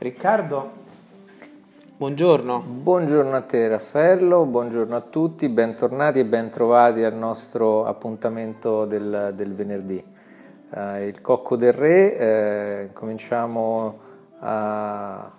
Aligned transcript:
Riccardo, 0.00 0.70
buongiorno. 1.98 2.60
Buongiorno 2.60 3.36
a 3.36 3.42
te 3.42 3.68
Raffaello, 3.68 4.46
buongiorno 4.46 4.96
a 4.96 5.02
tutti, 5.02 5.46
bentornati 5.50 6.20
e 6.20 6.24
bentrovati 6.24 7.02
al 7.02 7.14
nostro 7.14 7.84
appuntamento 7.84 8.86
del, 8.86 9.34
del 9.34 9.52
venerdì. 9.52 10.02
Uh, 10.70 11.02
il 11.02 11.20
Cocco 11.20 11.56
del 11.56 11.74
Re, 11.74 12.16
eh, 12.16 12.88
cominciamo 12.94 13.98
a 14.38 15.30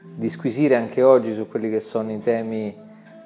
disquisire 0.00 0.76
anche 0.76 1.02
oggi 1.02 1.34
su 1.34 1.46
quelli 1.46 1.68
che 1.68 1.80
sono 1.80 2.10
i 2.10 2.20
temi 2.20 2.74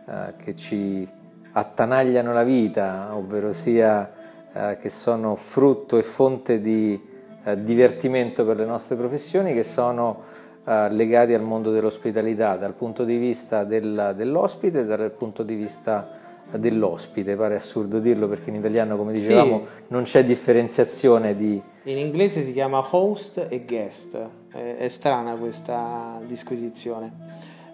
uh, 0.06 0.34
che 0.34 0.56
ci 0.56 1.08
attanagliano 1.52 2.32
la 2.32 2.42
vita, 2.42 3.14
ovvero 3.14 3.52
sia 3.52 4.12
uh, 4.52 4.76
che 4.76 4.90
sono 4.90 5.36
frutto 5.36 5.98
e 5.98 6.02
fonte 6.02 6.60
di 6.60 7.12
divertimento 7.58 8.44
per 8.44 8.56
le 8.56 8.64
nostre 8.64 8.96
professioni, 8.96 9.54
che 9.54 9.62
sono 9.62 10.33
eh, 10.64 10.90
legati 10.90 11.34
al 11.34 11.42
mondo 11.42 11.70
dell'ospitalità 11.70 12.56
dal 12.56 12.74
punto 12.74 13.04
di 13.04 13.16
vista 13.16 13.64
del, 13.64 14.14
dell'ospite 14.16 14.80
e 14.80 14.84
dal 14.84 15.10
punto 15.10 15.42
di 15.42 15.54
vista 15.54 16.22
dell'ospite, 16.52 17.36
pare 17.36 17.56
assurdo 17.56 17.98
dirlo 17.98 18.28
perché 18.28 18.50
in 18.50 18.56
italiano 18.56 18.96
come 18.96 19.12
dicevamo 19.12 19.58
sì. 19.58 19.82
non 19.88 20.04
c'è 20.04 20.24
differenziazione 20.24 21.36
di... 21.36 21.60
In 21.84 21.98
inglese 21.98 22.44
si 22.44 22.52
chiama 22.52 22.84
host 22.90 23.46
e 23.48 23.64
guest, 23.64 24.16
è, 24.52 24.76
è 24.76 24.88
strana 24.88 25.34
questa 25.34 26.20
disquisizione. 26.26 27.12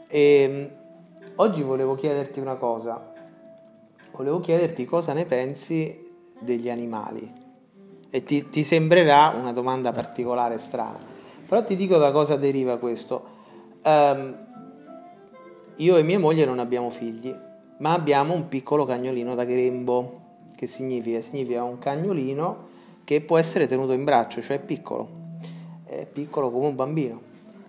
E, 0.08 0.20
ehm, 0.20 0.68
oggi 1.36 1.62
volevo 1.62 1.94
chiederti 1.94 2.40
una 2.40 2.54
cosa, 2.54 3.12
volevo 4.12 4.40
chiederti 4.40 4.84
cosa 4.84 5.12
ne 5.12 5.24
pensi 5.24 6.08
degli 6.40 6.70
animali 6.70 7.30
e 8.10 8.24
ti, 8.24 8.48
ti 8.48 8.64
sembrerà 8.64 9.34
una 9.38 9.52
domanda 9.52 9.92
particolare 9.92 10.58
strana. 10.58 11.09
Però 11.50 11.64
ti 11.64 11.74
dico 11.74 11.96
da 11.96 12.12
cosa 12.12 12.36
deriva 12.36 12.78
questo. 12.78 13.24
Um, 13.82 14.36
io 15.78 15.96
e 15.96 16.02
mia 16.04 16.20
moglie 16.20 16.44
non 16.44 16.60
abbiamo 16.60 16.90
figli, 16.90 17.34
ma 17.78 17.92
abbiamo 17.92 18.34
un 18.34 18.46
piccolo 18.46 18.84
cagnolino 18.84 19.34
da 19.34 19.42
grembo. 19.42 20.20
Che 20.54 20.68
significa? 20.68 21.20
Significa 21.20 21.64
un 21.64 21.80
cagnolino 21.80 22.68
che 23.02 23.20
può 23.22 23.36
essere 23.36 23.66
tenuto 23.66 23.92
in 23.94 24.04
braccio, 24.04 24.40
cioè 24.40 24.60
piccolo, 24.60 25.08
è 25.86 26.06
piccolo 26.06 26.52
come 26.52 26.68
un 26.68 26.76
bambino. 26.76 27.20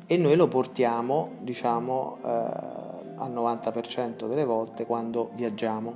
E 0.06 0.16
noi 0.16 0.36
lo 0.36 0.48
portiamo, 0.48 1.38
diciamo, 1.40 2.20
eh, 2.24 2.28
al 2.28 3.32
90% 3.34 4.28
delle 4.28 4.46
volte 4.46 4.86
quando 4.86 5.32
viaggiamo. 5.34 5.96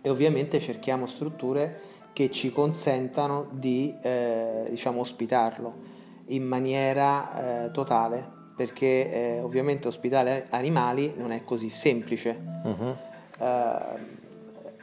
E 0.00 0.08
ovviamente 0.08 0.60
cerchiamo 0.60 1.08
strutture 1.08 1.80
che 2.12 2.30
ci 2.30 2.52
consentano 2.52 3.48
di, 3.50 3.92
eh, 4.02 4.66
diciamo, 4.68 5.00
ospitarlo 5.00 5.91
in 6.26 6.44
maniera 6.44 7.64
eh, 7.64 7.70
totale 7.70 8.40
perché 8.54 9.10
eh, 9.10 9.40
ovviamente 9.40 9.88
ospitare 9.88 10.46
animali 10.50 11.14
non 11.16 11.32
è 11.32 11.42
così 11.44 11.68
semplice. 11.68 12.40
Uh-huh. 12.64 12.96
Eh, 13.38 14.20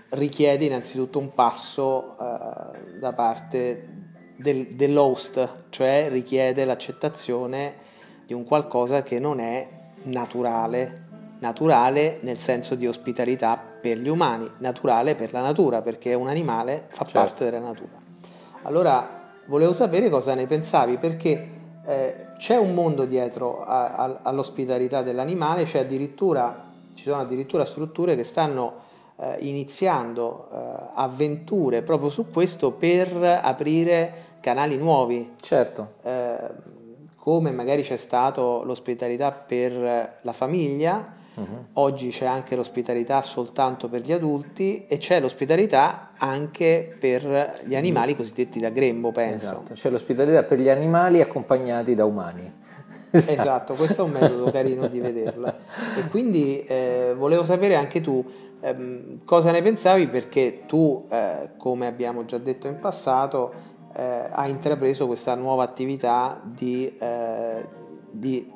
richiede 0.10 0.66
innanzitutto 0.66 1.20
un 1.20 1.34
passo 1.34 2.18
eh, 2.20 3.00
da 3.00 3.14
parte 3.14 3.88
del, 4.36 4.76
dell'host, 4.76 5.66
cioè 5.70 6.08
richiede 6.10 6.66
l'accettazione 6.66 7.76
di 8.26 8.34
un 8.34 8.44
qualcosa 8.44 9.04
che 9.04 9.20
non 9.20 9.40
è 9.40 9.68
naturale, 10.04 11.08
naturale 11.40 12.20
nel 12.22 12.40
senso 12.40 12.76
di 12.76 12.88
ospitalità 12.88 13.58
per 13.58 13.98
gli 14.00 14.10
umani, 14.10 14.50
naturale 14.58 15.16
per 15.16 15.32
la 15.32 15.42
natura, 15.42 15.82
perché 15.82 16.14
un 16.14 16.28
animale 16.28 16.86
fa 16.90 17.06
certo. 17.06 17.20
parte 17.20 17.44
della 17.46 17.60
natura. 17.60 17.98
Allora 18.64 19.19
volevo 19.50 19.74
sapere 19.74 20.10
cosa 20.10 20.36
ne 20.36 20.46
pensavi 20.46 20.98
perché 20.98 21.50
eh, 21.86 22.28
c'è 22.38 22.56
un 22.56 22.74
mondo 22.74 23.06
dietro 23.06 23.66
a, 23.66 23.96
a, 23.96 24.20
all'ospitalità 24.22 25.02
dell'animale, 25.02 25.66
ci 25.66 27.04
sono 27.04 27.22
addirittura 27.22 27.66
strutture 27.66 28.16
che 28.16 28.24
stanno 28.24 28.88
eh, 29.18 29.38
iniziando 29.40 30.50
eh, 30.52 30.58
avventure 30.94 31.82
proprio 31.82 32.10
su 32.10 32.28
questo 32.28 32.72
per 32.72 33.42
aprire 33.44 34.28
canali 34.40 34.78
nuovi. 34.78 35.34
Certo. 35.42 35.94
Eh, 36.04 36.38
come 37.16 37.52
magari 37.52 37.82
c'è 37.82 37.98
stato 37.98 38.64
l'ospitalità 38.64 39.32
per 39.32 40.20
la 40.22 40.34
famiglia, 40.34 41.18
Uh-huh. 41.40 41.66
Oggi 41.74 42.10
c'è 42.10 42.26
anche 42.26 42.56
l'ospitalità 42.56 43.22
soltanto 43.22 43.90
per 43.90 44.02
gli 44.02 44.12
adulti 44.12 44.86
e 44.88 44.98
c'è 44.98 45.20
l'ospitalità 45.20 46.12
anche 46.18 46.96
per 47.00 47.62
gli 47.66 47.76
animali 47.76 48.16
cosiddetti 48.16 48.60
da 48.60 48.70
grembo, 48.70 49.12
penso. 49.12 49.46
Esatto, 49.46 49.74
c'è 49.74 49.90
l'ospitalità 49.90 50.44
per 50.44 50.60
gli 50.60 50.70
animali 50.70 51.22
accompagnati 51.22 51.96
da 51.96 52.06
umani. 52.06 52.52
Esatto, 53.12 53.32
esatto 53.42 53.74
questo 53.74 54.04
è 54.04 54.06
un 54.06 54.12
metodo 54.12 54.52
carino 54.52 54.88
di 54.88 55.00
vederla. 55.00 55.58
E 55.98 56.08
quindi 56.10 56.64
eh, 56.64 57.14
volevo 57.16 57.46
sapere 57.46 57.76
anche 57.76 58.02
tu 58.02 58.24
ehm, 58.62 59.24
cosa 59.24 59.52
ne 59.52 59.62
pensavi 59.62 60.08
perché 60.08 60.64
tu, 60.66 61.06
eh, 61.10 61.52
come 61.58 61.88
abbiamo 61.88 62.26
già 62.26 62.38
detto 62.38 62.68
in 62.68 62.80
passato, 62.80 63.78
eh, 63.96 64.28
hai 64.32 64.52
intrapreso 64.52 65.08
questa 65.08 65.36
nuova 65.36 65.64
attività 65.64 66.40
di, 66.44 66.96
eh, 66.98 67.68
di 68.12 68.52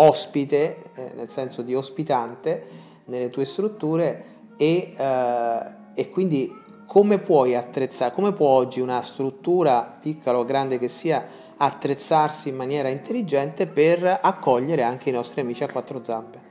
ospite, 0.00 0.76
eh, 0.94 1.12
nel 1.14 1.30
senso 1.30 1.62
di 1.62 1.74
ospitante, 1.74 2.86
nelle 3.04 3.30
tue 3.30 3.44
strutture 3.44 4.24
e, 4.56 4.94
eh, 4.96 5.60
e 5.94 6.10
quindi 6.10 6.52
come 6.86 7.18
puoi 7.18 7.54
attrezzare, 7.54 8.12
come 8.12 8.32
può 8.32 8.48
oggi 8.48 8.80
una 8.80 9.02
struttura, 9.02 9.98
piccola 10.00 10.38
o 10.38 10.44
grande 10.44 10.78
che 10.78 10.88
sia, 10.88 11.24
attrezzarsi 11.56 12.48
in 12.48 12.56
maniera 12.56 12.88
intelligente 12.88 13.66
per 13.66 14.20
accogliere 14.22 14.82
anche 14.82 15.10
i 15.10 15.12
nostri 15.12 15.40
amici 15.40 15.64
a 15.64 15.68
quattro 15.68 16.02
zampe? 16.02 16.46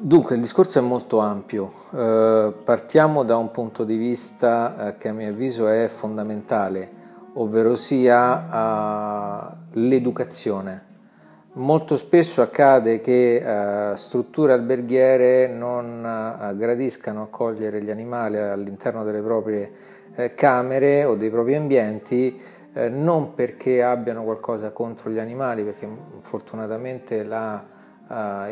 Dunque, 0.00 0.36
il 0.36 0.40
discorso 0.40 0.78
è 0.78 0.82
molto 0.82 1.18
ampio. 1.18 1.72
Eh, 1.92 2.52
partiamo 2.64 3.24
da 3.24 3.36
un 3.36 3.50
punto 3.50 3.84
di 3.84 3.96
vista 3.96 4.88
eh, 4.88 4.96
che 4.96 5.08
a 5.08 5.12
mio 5.12 5.28
avviso 5.28 5.66
è 5.68 5.88
fondamentale, 5.88 6.90
ovvero 7.34 7.74
sia 7.74 9.52
eh, 9.72 9.78
l'educazione. 9.78 10.86
Molto 11.58 11.96
spesso 11.96 12.40
accade 12.40 13.00
che 13.00 13.42
uh, 13.44 13.96
strutture 13.96 14.52
alberghiere 14.52 15.48
non 15.48 16.04
uh, 16.04 16.56
gradiscano 16.56 17.22
accogliere 17.22 17.82
gli 17.82 17.90
animali 17.90 18.38
all'interno 18.38 19.02
delle 19.02 19.20
proprie 19.20 19.72
uh, 20.14 20.30
camere 20.36 21.02
o 21.04 21.16
dei 21.16 21.30
propri 21.30 21.56
ambienti, 21.56 22.40
non 22.90 23.34
perché 23.34 23.82
abbiano 23.82 24.22
qualcosa 24.22 24.70
contro 24.70 25.10
gli 25.10 25.18
animali, 25.18 25.64
perché 25.64 25.88
fortunatamente 26.20 27.24
la, 27.24 27.64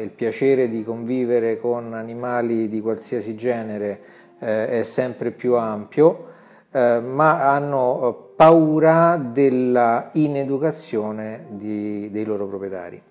il 0.00 0.10
piacere 0.10 0.68
di 0.68 0.82
convivere 0.82 1.60
con 1.60 1.94
animali 1.94 2.68
di 2.68 2.80
qualsiasi 2.80 3.36
genere 3.36 4.00
è 4.38 4.82
sempre 4.82 5.30
più 5.30 5.54
ampio, 5.54 6.24
ma 6.72 7.52
hanno 7.52 8.25
paura 8.36 9.16
della 9.16 10.10
ineducazione 10.12 11.46
di, 11.48 12.10
dei 12.12 12.24
loro 12.24 12.46
proprietari. 12.46 13.02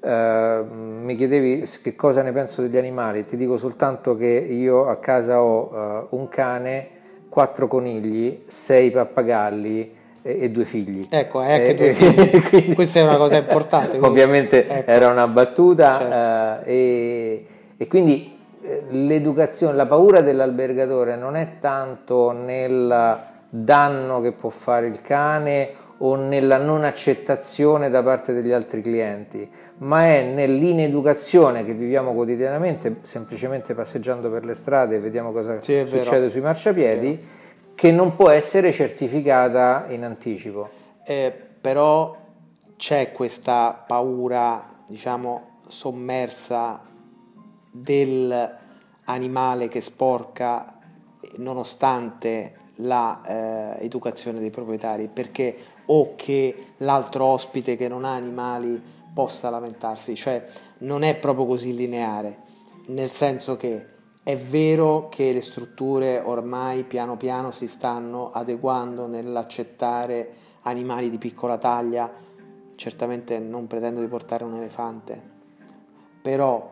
Uh, 0.00 0.64
mi 0.72 1.14
chiedevi 1.14 1.64
che 1.82 1.94
cosa 1.94 2.22
ne 2.22 2.32
penso 2.32 2.62
degli 2.62 2.76
animali, 2.76 3.24
ti 3.26 3.36
dico 3.36 3.58
soltanto 3.58 4.16
che 4.16 4.26
io 4.26 4.88
a 4.88 4.96
casa 4.96 5.42
ho 5.42 6.08
uh, 6.10 6.16
un 6.16 6.28
cane, 6.28 6.88
quattro 7.28 7.68
conigli, 7.68 8.44
sei 8.48 8.90
pappagalli 8.90 9.94
e, 10.22 10.50
due 10.50 10.64
figli. 10.64 11.06
Ecco, 11.08 11.42
è 11.42 11.52
anche 11.52 11.68
eh, 11.68 11.74
due 11.74 11.92
figli. 11.94 12.42
quindi, 12.42 12.74
Questa 12.74 12.98
è 12.98 13.02
una 13.02 13.18
cosa 13.18 13.36
importante. 13.36 13.98
Quindi, 13.98 14.06
ovviamente 14.06 14.66
ecco. 14.66 14.90
era 14.90 15.08
una 15.10 15.28
battuta 15.28 15.98
certo. 15.98 16.60
uh, 16.64 16.68
e, 16.68 17.46
e, 17.76 17.86
quindi 17.86 18.36
l'educazione, 18.88 19.76
la 19.76 19.86
paura 19.86 20.22
dell'albergatore 20.22 21.14
non 21.14 21.36
è 21.36 21.58
tanto 21.60 22.32
nel 22.32 23.28
danno 23.50 24.20
che 24.20 24.32
può 24.32 24.48
fare 24.48 24.86
il 24.86 25.02
cane 25.02 25.74
o 26.02 26.14
nella 26.14 26.56
non 26.56 26.84
accettazione 26.84 27.90
da 27.90 28.02
parte 28.02 28.32
degli 28.32 28.52
altri 28.52 28.80
clienti, 28.80 29.46
ma 29.78 30.06
è 30.06 30.22
nell'ineducazione 30.22 31.62
che 31.64 31.74
viviamo 31.74 32.14
quotidianamente, 32.14 33.00
semplicemente 33.02 33.74
passeggiando 33.74 34.30
per 34.30 34.46
le 34.46 34.54
strade 34.54 34.96
e 34.96 35.00
vediamo 35.00 35.30
cosa 35.32 35.60
sì, 35.60 35.84
succede 35.86 36.30
sui 36.30 36.40
marciapiedi, 36.40 37.28
che 37.74 37.92
non 37.92 38.16
può 38.16 38.30
essere 38.30 38.72
certificata 38.72 39.86
in 39.88 40.04
anticipo. 40.04 40.70
Eh, 41.04 41.34
però 41.60 42.16
c'è 42.76 43.12
questa 43.12 43.84
paura, 43.86 44.74
diciamo, 44.86 45.58
sommersa 45.66 46.80
dell'animale 47.70 49.68
che 49.68 49.82
sporca 49.82 50.78
nonostante 51.36 52.59
la 52.80 53.78
eh, 53.78 53.88
dei 54.38 54.50
proprietari 54.50 55.08
perché 55.12 55.56
o 55.86 56.14
che 56.16 56.66
l'altro 56.78 57.24
ospite 57.24 57.76
che 57.76 57.88
non 57.88 58.04
ha 58.04 58.14
animali 58.14 58.80
possa 59.12 59.50
lamentarsi, 59.50 60.14
cioè 60.14 60.46
non 60.78 61.02
è 61.02 61.16
proprio 61.16 61.46
così 61.46 61.74
lineare, 61.74 62.38
nel 62.86 63.10
senso 63.10 63.56
che 63.56 63.86
è 64.22 64.36
vero 64.36 65.08
che 65.08 65.32
le 65.32 65.40
strutture 65.40 66.20
ormai 66.20 66.84
piano 66.84 67.16
piano 67.16 67.50
si 67.50 67.66
stanno 67.66 68.30
adeguando 68.32 69.06
nell'accettare 69.06 70.34
animali 70.62 71.10
di 71.10 71.18
piccola 71.18 71.58
taglia, 71.58 72.10
certamente 72.76 73.38
non 73.38 73.66
pretendo 73.66 74.00
di 74.00 74.06
portare 74.06 74.44
un 74.44 74.54
elefante, 74.54 75.20
però 76.22 76.70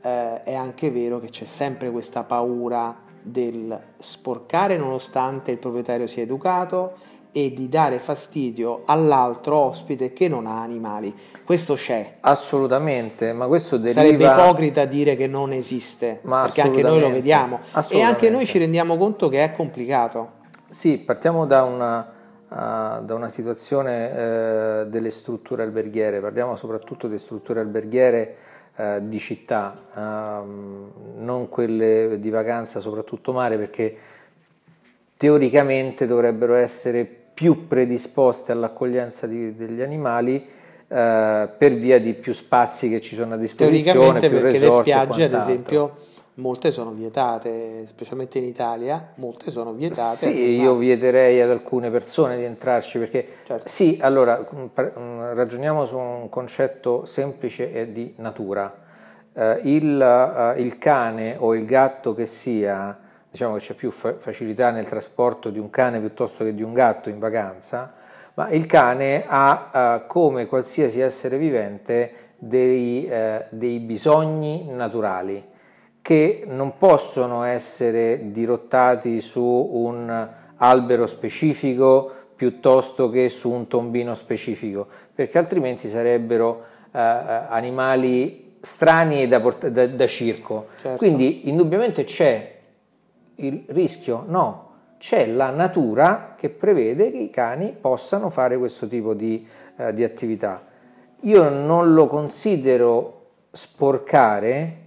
eh, 0.00 0.42
è 0.42 0.54
anche 0.54 0.90
vero 0.90 1.20
che 1.20 1.28
c'è 1.28 1.44
sempre 1.44 1.90
questa 1.90 2.24
paura 2.24 3.04
del 3.26 3.78
sporcare 3.98 4.76
nonostante 4.76 5.50
il 5.50 5.58
proprietario 5.58 6.06
sia 6.06 6.22
educato 6.22 6.94
e 7.32 7.52
di 7.52 7.68
dare 7.68 7.98
fastidio 7.98 8.82
all'altro 8.86 9.56
ospite 9.56 10.12
che 10.14 10.26
non 10.26 10.46
ha 10.46 10.62
animali. 10.62 11.14
Questo 11.44 11.74
c'è. 11.74 12.14
Assolutamente, 12.20 13.32
ma 13.34 13.46
questo 13.46 13.76
deriva... 13.76 14.00
Sarebbe 14.00 14.24
ipocrita 14.24 14.84
dire 14.86 15.16
che 15.16 15.26
non 15.26 15.52
esiste, 15.52 16.20
ma 16.22 16.42
perché 16.42 16.62
anche 16.62 16.82
noi 16.82 16.98
lo 16.98 17.10
vediamo 17.10 17.58
e 17.90 18.00
anche 18.00 18.30
noi 18.30 18.46
ci 18.46 18.56
rendiamo 18.58 18.96
conto 18.96 19.28
che 19.28 19.44
è 19.44 19.52
complicato. 19.52 20.30
Sì, 20.70 20.96
partiamo 20.96 21.44
da 21.44 21.62
una, 21.64 22.12
uh, 22.48 23.04
da 23.04 23.14
una 23.14 23.28
situazione 23.28 24.06
uh, 24.06 24.88
delle 24.88 25.10
strutture 25.10 25.62
alberghiere, 25.62 26.20
parliamo 26.20 26.56
soprattutto 26.56 27.06
di 27.06 27.18
strutture 27.18 27.60
alberghiere 27.60 28.36
uh, 28.76 28.84
di 29.00 29.18
città, 29.18 29.76
ehm, 29.94 30.90
non 31.18 31.48
quelle 31.48 32.18
di 32.20 32.30
vacanza, 32.30 32.80
soprattutto 32.80 33.32
mare, 33.32 33.56
perché 33.56 33.96
teoricamente 35.16 36.06
dovrebbero 36.06 36.54
essere 36.54 37.04
più 37.04 37.66
predisposte 37.66 38.52
all'accoglienza 38.52 39.26
di, 39.26 39.54
degli 39.54 39.82
animali 39.82 40.54
eh, 40.88 41.48
per 41.58 41.74
via 41.74 41.98
di 41.98 42.14
più 42.14 42.32
spazi 42.32 42.88
che 42.88 43.00
ci 43.00 43.14
sono 43.14 43.34
a 43.34 43.36
disposizione. 43.36 43.82
Teoricamente 43.82 44.30
perché 44.30 44.58
le 44.58 44.70
spiagge, 44.70 45.24
ad 45.24 45.32
esempio, 45.32 45.96
molte 46.36 46.70
sono 46.70 46.90
vietate, 46.90 47.86
specialmente 47.86 48.38
in 48.38 48.44
Italia, 48.44 49.12
molte 49.16 49.50
sono 49.50 49.72
vietate. 49.72 50.16
Sì, 50.16 50.50
io 50.50 50.74
vieterei 50.74 51.40
ad 51.40 51.50
alcune 51.50 51.90
persone 51.90 52.36
di 52.36 52.44
entrarci 52.44 52.98
perché 52.98 53.28
certo. 53.44 53.68
sì, 53.68 53.98
allora 54.02 54.38
mm, 54.38 54.66
mm, 54.80 55.20
ragioniamo 55.34 55.84
su 55.86 55.96
un 55.96 56.28
concetto 56.28 57.04
semplice 57.04 57.72
e 57.72 57.92
di 57.92 58.14
natura. 58.18 58.84
Eh, 59.32 59.60
il, 59.64 60.00
eh, 60.00 60.60
il 60.60 60.78
cane 60.78 61.36
o 61.38 61.54
il 61.54 61.64
gatto 61.64 62.14
che 62.14 62.26
sia 62.26 62.98
diciamo 63.30 63.54
che 63.54 63.60
c'è 63.60 63.74
più 63.74 63.90
fa- 63.90 64.14
facilità 64.14 64.70
nel 64.70 64.86
trasporto 64.86 65.50
di 65.50 65.58
un 65.58 65.68
cane 65.68 66.00
piuttosto 66.00 66.44
che 66.44 66.54
di 66.54 66.62
un 66.62 66.72
gatto 66.72 67.08
in 67.08 67.18
vacanza, 67.18 67.94
ma 68.34 68.50
il 68.50 68.66
cane 68.66 69.24
ha, 69.26 70.02
uh, 70.04 70.06
come 70.06 70.46
qualsiasi 70.46 71.00
essere 71.00 71.38
vivente, 71.38 72.12
dei, 72.36 73.08
uh, 73.10 73.44
dei 73.48 73.78
bisogni 73.80 74.66
naturali 74.70 75.54
che 76.06 76.44
non 76.46 76.78
possono 76.78 77.42
essere 77.42 78.30
dirottati 78.30 79.20
su 79.20 79.42
un 79.42 80.28
albero 80.58 81.08
specifico 81.08 82.12
piuttosto 82.36 83.10
che 83.10 83.28
su 83.28 83.50
un 83.50 83.66
tombino 83.66 84.14
specifico, 84.14 84.86
perché 85.12 85.36
altrimenti 85.36 85.88
sarebbero 85.88 86.62
uh, 86.92 86.98
animali 87.48 88.58
strani 88.60 89.26
da, 89.26 89.40
port- 89.40 89.66
da, 89.66 89.88
da 89.88 90.06
circo. 90.06 90.66
Certo. 90.80 90.96
Quindi 90.96 91.48
indubbiamente 91.48 92.04
c'è 92.04 92.54
il 93.34 93.64
rischio? 93.66 94.22
No, 94.28 94.70
c'è 94.98 95.26
la 95.26 95.50
natura 95.50 96.34
che 96.38 96.50
prevede 96.50 97.10
che 97.10 97.18
i 97.18 97.30
cani 97.30 97.74
possano 97.80 98.30
fare 98.30 98.56
questo 98.58 98.86
tipo 98.86 99.12
di, 99.12 99.44
eh, 99.76 99.92
di 99.92 100.04
attività. 100.04 100.64
Io 101.22 101.48
non 101.48 101.94
lo 101.94 102.06
considero 102.06 103.30
sporcare 103.50 104.84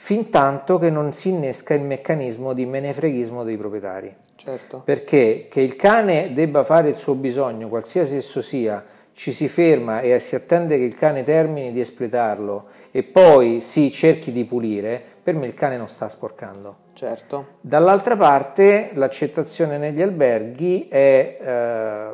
fin 0.00 0.30
tanto 0.30 0.78
che 0.78 0.90
non 0.90 1.12
si 1.12 1.30
innesca 1.30 1.74
il 1.74 1.82
meccanismo 1.82 2.52
di 2.52 2.64
menefreghismo 2.64 3.42
dei 3.42 3.56
proprietari. 3.56 4.14
Certo. 4.36 4.80
Perché 4.82 5.48
che 5.50 5.60
il 5.60 5.74
cane 5.74 6.32
debba 6.32 6.62
fare 6.62 6.88
il 6.88 6.96
suo 6.96 7.14
bisogno, 7.14 7.68
qualsiasi 7.68 8.16
esso 8.16 8.40
sia, 8.40 8.82
ci 9.12 9.32
si 9.32 9.48
ferma 9.48 10.00
e 10.00 10.18
si 10.20 10.36
attende 10.36 10.78
che 10.78 10.84
il 10.84 10.94
cane 10.94 11.24
termini 11.24 11.72
di 11.72 11.80
espletarlo 11.80 12.68
e 12.92 13.02
poi 13.02 13.60
si 13.60 13.90
cerchi 13.90 14.30
di 14.30 14.44
pulire, 14.44 15.02
per 15.22 15.34
me 15.34 15.46
il 15.46 15.54
cane 15.54 15.76
non 15.76 15.88
sta 15.88 16.08
sporcando. 16.08 16.76
Certo. 16.94 17.46
Dall'altra 17.60 18.16
parte 18.16 18.92
l'accettazione 18.94 19.78
negli 19.78 20.00
alberghi 20.00 20.86
è 20.88 21.38
eh, 21.40 22.10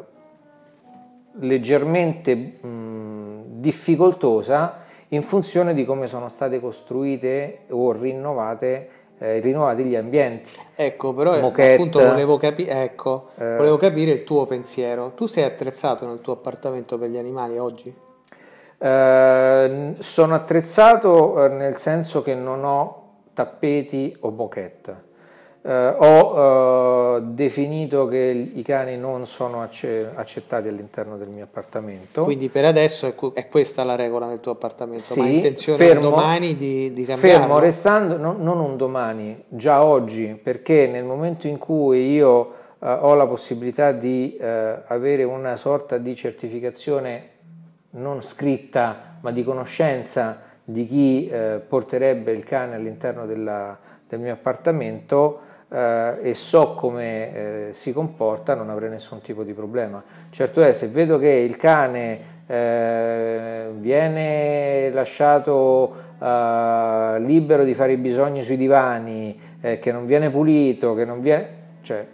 leggermente 1.39 2.35
mh, 2.35 3.43
difficoltosa 3.61 4.84
in 5.15 5.23
funzione 5.23 5.75
di 5.75 5.85
come 5.85 6.07
sono 6.07 6.29
state 6.29 6.61
costruite 6.61 7.61
o 7.71 7.93
rinnovate 7.93 9.03
eh, 9.19 9.39
rinnovati 9.39 9.85
gli 9.85 9.95
ambienti. 9.95 10.51
Ecco, 10.75 11.15
però 11.15 11.39
Moquette, 11.39 11.73
appunto 11.73 12.05
volevo, 12.05 12.37
capi- 12.37 12.67
ecco, 12.67 13.29
eh, 13.37 13.57
volevo, 13.57 13.77
capire 13.77 14.11
il 14.11 14.25
tuo 14.25 14.47
pensiero. 14.47 15.13
Tu 15.15 15.27
sei 15.27 15.45
attrezzato 15.45 16.07
nel 16.07 16.21
tuo 16.21 16.35
appartamento 16.35 16.99
per 16.99 17.11
gli 17.11 17.17
animali 17.17 17.59
oggi? 17.59 17.95
Eh, 18.77 19.95
sono 19.99 20.35
attrezzato 20.35 21.45
eh, 21.45 21.49
nel 21.49 21.77
senso 21.77 22.23
che 22.23 22.35
non 22.35 22.65
ho 22.65 23.03
tappeti 23.33 24.17
o 24.21 24.31
moquette. 24.31 25.13
Eh, 25.67 25.95
ho 25.97 27.17
eh, 27.17 27.23
definito 27.23 28.07
che 28.07 28.51
i 28.55 28.63
cani 28.63 28.99
non 28.99 29.25
sono 29.25 29.63
acce- 29.63 30.11
accettati 30.15 30.69
all'interno 30.69 31.17
del 31.17 31.29
mio 31.29 31.45
appartamento. 31.45 32.23
Quindi 32.23 32.51
per 32.51 32.67
adesso 32.67 33.07
è, 33.07 33.15
è 33.33 33.49
questa 33.49 33.83
la 33.83 33.97
regola 33.97 34.27
nel 34.27 34.41
tuo 34.41 34.53
appartamento, 34.53 35.03
sì, 35.03 35.21
ma 35.21 35.25
hai 35.25 35.37
intenzione 35.37 35.79
fermo, 35.79 36.11
domani 36.11 36.59
di, 36.59 36.93
di 36.93 37.05
cambiarlo? 37.07 37.39
Fermo 37.39 37.59
restando, 37.61 38.19
no, 38.19 38.37
non 38.39 38.61
un 38.61 38.77
domani, 38.77 39.43
già 39.49 39.83
oggi, 39.83 40.39
perché 40.41 40.87
nel 40.87 41.05
momento 41.05 41.47
in 41.47 41.57
cui 41.57 42.13
io 42.13 42.53
eh, 42.79 42.87
ho 42.87 43.15
la 43.15 43.27
possibilità 43.27 43.93
di 43.93 44.37
eh, 44.37 44.83
avere 44.87 45.25
una 45.25 45.57
sorta 45.57 45.97
di 45.97 46.15
certificazione 46.15 47.31
non 47.93 48.21
scritta 48.21 49.17
ma 49.23 49.31
di 49.31 49.43
conoscenza 49.43 50.43
di 50.63 50.85
chi 50.85 51.27
eh, 51.27 51.63
porterebbe 51.67 52.33
il 52.33 52.45
cane 52.45 52.75
all'interno 52.75 53.25
della, 53.25 53.79
del 54.07 54.21
mio 54.21 54.35
appartamento 54.35 55.53
eh, 55.69 56.19
e 56.23 56.35
so 56.35 56.75
come 56.75 57.35
eh, 57.35 57.69
si 57.73 57.93
comporta, 57.93 58.55
non 58.55 58.71
avrei 58.71 58.91
nessun 58.91 59.21
tipo 59.21 59.43
di 59.43 59.53
problema. 59.53 60.03
Certo 60.31 60.63
è, 60.63 60.73
se 60.73 60.89
vedo 60.89 61.19
che 61.19 61.29
il 61.29 61.57
cane 61.57 62.33
eh, 62.47 63.67
viene 63.79 64.91
lasciato 64.91 65.95
eh, 66.21 67.17
libero 67.21 67.65
di 67.65 67.75
fare 67.75 67.93
i 67.93 67.97
bisogni 67.97 68.43
sui 68.43 68.57
divani, 68.57 69.39
eh, 69.61 69.79
che 69.79 69.93
non 69.93 70.07
viene 70.07 70.31
pulito, 70.31 70.95
che 70.95 71.05
non 71.05 71.21
viene... 71.21 71.63
Cioè, 71.83 72.07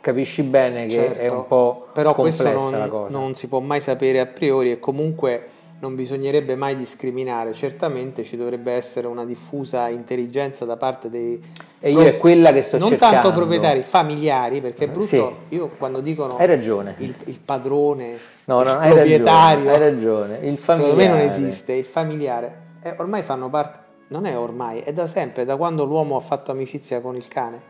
capisci 0.00 0.42
bene 0.42 0.86
che 0.86 0.94
certo, 0.94 1.20
è 1.20 1.28
un 1.28 1.46
po' 1.46 1.88
però 1.92 2.14
questo 2.14 2.50
non, 2.50 3.06
non 3.10 3.34
si 3.34 3.48
può 3.48 3.60
mai 3.60 3.80
sapere 3.80 4.18
a 4.18 4.26
priori 4.26 4.72
e 4.72 4.78
comunque 4.78 5.48
non 5.80 5.94
bisognerebbe 5.94 6.56
mai 6.56 6.76
discriminare, 6.76 7.54
certamente 7.54 8.22
ci 8.22 8.36
dovrebbe 8.36 8.72
essere 8.72 9.06
una 9.06 9.24
diffusa 9.24 9.88
intelligenza 9.88 10.66
da 10.66 10.76
parte 10.76 11.08
dei... 11.08 11.42
E 11.78 11.90
io 11.90 12.02
è 12.02 12.18
quella 12.18 12.52
che 12.52 12.60
sto 12.60 12.76
non 12.76 12.90
cercando. 12.90 13.14
Non 13.14 13.24
tanto 13.24 13.38
proprietari, 13.38 13.82
familiari, 13.82 14.60
perché 14.60 14.84
è 14.84 14.88
brutto, 14.88 15.06
sì. 15.48 15.54
io 15.54 15.70
quando 15.78 16.00
dicono... 16.00 16.36
Hai 16.36 16.46
ragione. 16.46 16.96
Il, 16.98 17.14
il 17.24 17.38
padrone, 17.42 18.18
no, 18.44 18.60
il 18.60 18.66
no, 18.66 18.78
proprietario... 18.78 19.70
Hai 19.70 19.78
ragione, 19.78 20.34
hai 20.34 20.36
ragione. 20.36 20.48
Il 20.48 20.58
familiare. 20.58 20.92
Secondo 20.92 20.94
me 20.96 21.08
non 21.08 21.18
esiste, 21.18 21.72
il 21.72 21.86
familiare. 21.86 22.60
Eh, 22.82 22.94
ormai 22.98 23.22
fanno 23.22 23.48
parte... 23.48 23.78
Non 24.08 24.26
è 24.26 24.36
ormai, 24.36 24.80
è 24.80 24.92
da 24.92 25.06
sempre, 25.06 25.46
da 25.46 25.56
quando 25.56 25.84
l'uomo 25.86 26.16
ha 26.16 26.20
fatto 26.20 26.50
amicizia 26.50 27.00
con 27.00 27.16
il 27.16 27.26
cane, 27.28 27.62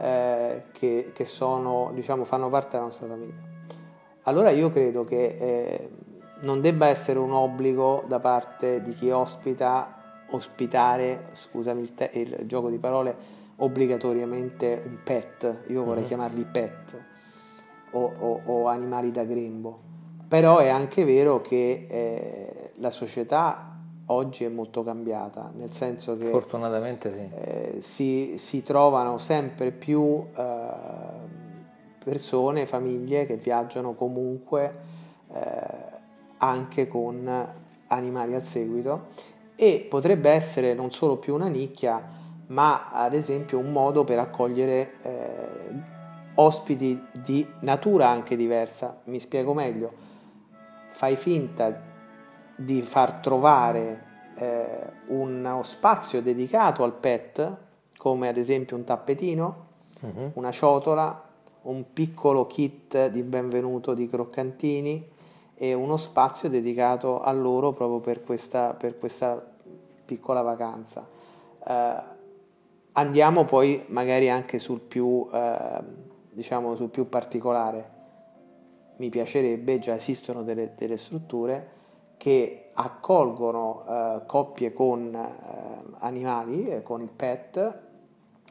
eh, 0.00 0.62
che, 0.72 1.10
che 1.12 1.24
sono, 1.26 1.90
diciamo, 1.92 2.24
fanno 2.24 2.48
parte 2.48 2.70
della 2.72 2.84
nostra 2.84 3.08
famiglia. 3.08 3.34
Allora 4.22 4.48
io 4.48 4.70
credo 4.70 5.04
che... 5.04 5.36
Eh, 5.38 5.88
non 6.42 6.60
debba 6.60 6.86
essere 6.86 7.18
un 7.18 7.32
obbligo 7.32 8.04
da 8.06 8.20
parte 8.20 8.82
di 8.82 8.94
chi 8.94 9.10
ospita 9.10 10.00
ospitare, 10.32 11.26
scusami 11.34 11.82
il, 11.82 11.94
te- 11.94 12.10
il 12.14 12.46
gioco 12.46 12.68
di 12.68 12.78
parole, 12.78 13.14
obbligatoriamente 13.56 14.82
un 14.84 14.98
pet, 15.02 15.64
io 15.68 15.84
vorrei 15.84 15.98
mm-hmm. 16.00 16.06
chiamarli 16.06 16.44
pet 16.44 17.04
o, 17.92 18.12
o, 18.18 18.40
o, 18.44 18.66
animali 18.66 19.10
da 19.10 19.24
grembo, 19.24 19.78
però 20.26 20.58
è 20.58 20.68
anche 20.68 21.04
vero 21.04 21.40
che 21.40 21.86
eh, 21.88 22.72
la 22.76 22.90
società 22.90 23.76
oggi 24.06 24.44
è 24.44 24.48
molto 24.48 24.82
cambiata, 24.82 25.50
nel 25.54 25.72
senso 25.72 26.16
che 26.16 26.26
fortunatamente 26.26 27.12
sì. 27.12 27.28
eh, 27.34 27.80
si, 27.80 28.38
si, 28.38 28.62
trovano 28.62 29.18
sempre 29.18 29.70
più 29.70 30.24
eh, 30.34 30.66
persone, 32.02 32.66
famiglie 32.66 33.26
che 33.26 33.36
viaggiano 33.36 33.92
comunque 33.94 34.74
eh, 35.32 35.91
anche 36.42 36.88
con 36.88 37.46
animali 37.86 38.34
al 38.34 38.44
seguito 38.44 39.08
e 39.54 39.86
potrebbe 39.88 40.30
essere 40.30 40.74
non 40.74 40.90
solo 40.90 41.16
più 41.16 41.34
una 41.34 41.48
nicchia 41.48 42.20
ma 42.48 42.90
ad 42.90 43.14
esempio 43.14 43.58
un 43.58 43.72
modo 43.72 44.04
per 44.04 44.18
accogliere 44.18 44.92
eh, 45.02 45.90
ospiti 46.34 47.00
di 47.24 47.46
natura 47.60 48.08
anche 48.08 48.36
diversa. 48.36 49.00
Mi 49.04 49.18
spiego 49.20 49.54
meglio, 49.54 49.92
fai 50.90 51.16
finta 51.16 51.80
di 52.54 52.82
far 52.82 53.14
trovare 53.14 54.04
eh, 54.36 54.66
uno 55.08 55.62
spazio 55.62 56.20
dedicato 56.20 56.84
al 56.84 56.92
pet 56.92 57.56
come 57.96 58.28
ad 58.28 58.36
esempio 58.36 58.76
un 58.76 58.84
tappetino, 58.84 59.66
uh-huh. 60.00 60.32
una 60.34 60.50
ciotola, 60.50 61.30
un 61.62 61.92
piccolo 61.92 62.46
kit 62.46 63.08
di 63.08 63.22
benvenuto 63.22 63.94
di 63.94 64.08
croccantini, 64.08 65.10
e 65.62 65.74
uno 65.74 65.96
spazio 65.96 66.48
dedicato 66.48 67.22
a 67.22 67.30
loro 67.30 67.70
proprio 67.70 68.00
per 68.00 68.24
questa, 68.24 68.74
per 68.74 68.98
questa 68.98 69.40
piccola 70.04 70.42
vacanza. 70.42 71.06
Eh, 71.64 71.94
andiamo 72.90 73.44
poi 73.44 73.84
magari 73.86 74.28
anche 74.28 74.58
sul 74.58 74.80
più, 74.80 75.28
eh, 75.32 75.80
diciamo, 76.32 76.74
sul 76.74 76.88
più 76.88 77.08
particolare. 77.08 77.90
Mi 78.96 79.08
piacerebbe, 79.08 79.78
già 79.78 79.94
esistono 79.94 80.42
delle, 80.42 80.72
delle 80.76 80.96
strutture 80.96 81.68
che 82.16 82.70
accolgono 82.72 83.84
eh, 83.88 84.22
coppie 84.26 84.72
con 84.72 85.14
eh, 85.14 85.94
animali, 86.00 86.70
eh, 86.70 86.82
con 86.82 87.02
il 87.02 87.10
pet, 87.14 87.78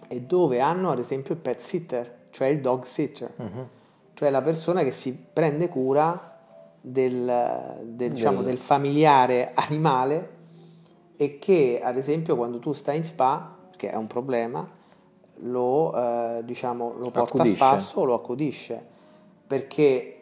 e 0.08 0.22
dove 0.22 0.62
hanno 0.62 0.92
ad 0.92 1.00
esempio 1.00 1.34
il 1.34 1.42
pet 1.42 1.60
sitter, 1.60 2.28
cioè 2.30 2.48
il 2.48 2.62
dog 2.62 2.84
sitter, 2.84 3.34
uh-huh. 3.36 3.68
cioè 4.14 4.30
la 4.30 4.42
persona 4.42 4.82
che 4.84 4.94
si 4.94 5.12
prende 5.12 5.68
cura 5.68 6.30
del, 6.82 7.80
del, 7.84 8.12
diciamo, 8.12 8.42
del 8.42 8.58
familiare 8.58 9.52
animale 9.54 10.40
e 11.16 11.38
che 11.38 11.80
ad 11.84 11.98
esempio 11.98 12.36
quando 12.36 12.58
tu 12.58 12.74
stai 12.74 12.98
in 12.98 13.04
spa, 13.04 13.56
che 13.78 13.92
è 13.92 13.96
un 13.96 14.08
problema, 14.08 14.68
lo, 15.44 15.96
eh, 15.96 16.42
diciamo, 16.44 16.96
lo 16.98 17.12
porta 17.12 17.42
accudisce. 17.42 17.64
a 17.64 17.68
spasso 17.68 18.00
o 18.00 18.04
lo 18.06 18.16
accudisce. 18.16 18.90
Perché 19.46 20.18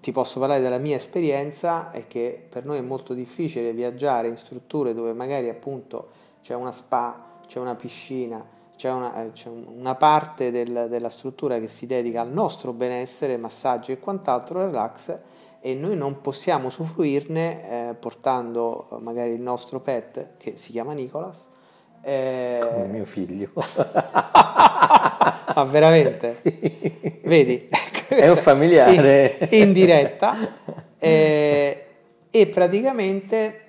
ti 0.00 0.12
posso 0.12 0.38
parlare 0.38 0.60
della 0.60 0.78
mia 0.78 0.96
esperienza, 0.96 1.90
è 1.90 2.06
che 2.06 2.46
per 2.48 2.64
noi 2.64 2.78
è 2.78 2.82
molto 2.82 3.12
difficile 3.12 3.72
viaggiare 3.72 4.28
in 4.28 4.36
strutture 4.36 4.94
dove 4.94 5.12
magari 5.12 5.48
appunto 5.48 6.08
c'è 6.42 6.54
una 6.54 6.72
spa, 6.72 7.38
c'è 7.46 7.58
una 7.58 7.74
piscina, 7.74 8.44
c'è 8.76 8.90
una, 8.90 9.22
eh, 9.22 9.32
c'è 9.32 9.48
una 9.48 9.94
parte 9.94 10.50
del, 10.50 10.86
della 10.88 11.10
struttura 11.10 11.58
che 11.58 11.68
si 11.68 11.86
dedica 11.86 12.20
al 12.20 12.30
nostro 12.30 12.72
benessere, 12.72 13.36
massaggio 13.36 13.92
e 13.92 13.98
quant'altro, 13.98 14.64
relax, 14.64 15.18
e 15.60 15.74
noi 15.74 15.96
non 15.96 16.20
possiamo 16.20 16.68
usufruirne 16.68 17.90
eh, 17.90 17.94
portando 17.94 18.88
eh, 18.92 18.96
magari 19.00 19.32
il 19.32 19.40
nostro 19.40 19.80
pet 19.80 20.36
che 20.38 20.54
si 20.56 20.70
chiama 20.70 20.92
Nicolas. 20.92 21.48
Eh... 22.02 22.60
Come 22.62 22.86
mio 22.86 23.04
figlio. 23.04 23.50
Ma 25.54 25.64
veramente? 25.64 26.32
Sì. 26.40 27.20
Vedi? 27.24 27.68
È 28.08 28.28
un 28.28 28.36
familiare. 28.36 29.38
In, 29.50 29.68
in 29.68 29.72
diretta. 29.72 30.36
Eh, 30.98 31.84
e 32.30 32.46
praticamente 32.46 33.60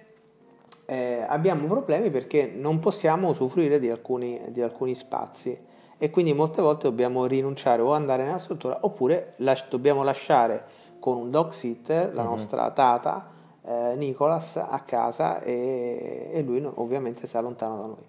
eh, 0.86 1.26
abbiamo 1.28 1.68
problemi 1.68 2.10
perché 2.10 2.52
non 2.54 2.80
possiamo 2.80 3.30
usufruire 3.30 3.80
di 3.80 3.90
alcuni, 3.90 4.40
di 4.48 4.62
alcuni 4.62 4.96
spazi 4.96 5.58
e 5.98 6.10
quindi 6.10 6.34
molte 6.34 6.62
volte 6.62 6.88
dobbiamo 6.88 7.26
rinunciare 7.26 7.82
o 7.82 7.94
andare 7.94 8.24
nella 8.24 8.40
struttura 8.40 8.80
oppure 8.82 9.34
las- 9.38 9.68
dobbiamo 9.70 10.04
lasciare 10.04 10.64
con 11.02 11.18
un 11.18 11.32
dog 11.32 11.50
sitter, 11.50 12.14
la 12.14 12.22
uh-huh. 12.22 12.30
nostra 12.30 12.70
tata, 12.70 13.28
eh, 13.66 13.96
Nicolas, 13.98 14.56
a 14.56 14.82
casa 14.86 15.42
e, 15.42 16.30
e 16.32 16.42
lui 16.44 16.62
no, 16.62 16.72
ovviamente 16.76 17.26
si 17.28 17.36
allontana 17.36 17.76
da 17.76 17.86
noi. 17.88 18.06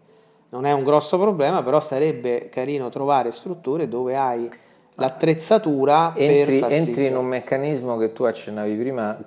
Non 0.51 0.67
è 0.67 0.73
un 0.73 0.85
grosso 0.85 1.19
problema, 1.19 1.63
però 1.63 1.81
sarebbe 1.81 2.51
carino 2.51 2.91
trovare 2.91 3.33
strutture 3.33 3.89
dove 3.89 4.17
hai 4.17 4.51
l'attrezzatura 4.97 6.13
entri, 6.15 6.59
per 6.59 6.71
entri 6.71 7.07
in 7.07 7.17
un 7.17 7.25
meccanismo 7.25 7.97
che 7.97 8.13
tu 8.13 8.25
accennavi 8.25 8.75
prima 8.75 9.19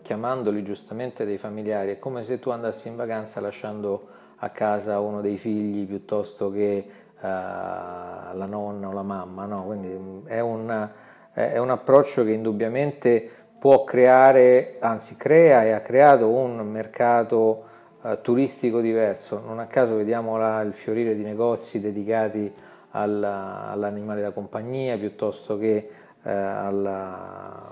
chiamandoli 0.00 0.64
giustamente 0.64 1.26
dei 1.26 1.36
familiari 1.36 1.90
è 1.90 1.98
come 1.98 2.22
se 2.22 2.38
tu 2.38 2.48
andassi 2.48 2.88
in 2.88 2.96
vacanza 2.96 3.38
lasciando 3.40 4.06
a 4.36 4.48
casa 4.48 4.98
uno 4.98 5.20
dei 5.20 5.36
figli 5.36 5.86
piuttosto 5.86 6.50
che 6.50 6.86
uh, 7.20 7.22
la 7.22 8.46
nonna 8.48 8.88
o 8.88 8.92
la 8.92 9.02
mamma 9.02 9.44
no? 9.44 9.64
quindi 9.64 10.24
è 10.24 10.40
un 10.40 10.88
è 11.52 11.58
un 11.58 11.70
approccio 11.70 12.24
che 12.24 12.32
indubbiamente 12.32 13.28
può 13.58 13.84
creare, 13.84 14.76
anzi 14.80 15.16
crea 15.16 15.64
e 15.64 15.72
ha 15.72 15.80
creato 15.80 16.28
un 16.28 16.58
mercato 16.66 17.64
eh, 18.02 18.18
turistico 18.22 18.80
diverso. 18.80 19.42
Non 19.44 19.58
a 19.58 19.66
caso 19.66 19.96
vediamo 19.96 20.36
là 20.38 20.60
il 20.62 20.72
fiorire 20.72 21.14
di 21.14 21.22
negozi 21.22 21.80
dedicati 21.80 22.52
alla, 22.92 23.68
all'animale 23.70 24.22
da 24.22 24.30
compagnia 24.30 24.96
piuttosto 24.96 25.58
che 25.58 25.90
eh, 26.22 26.30
alla, 26.30 27.70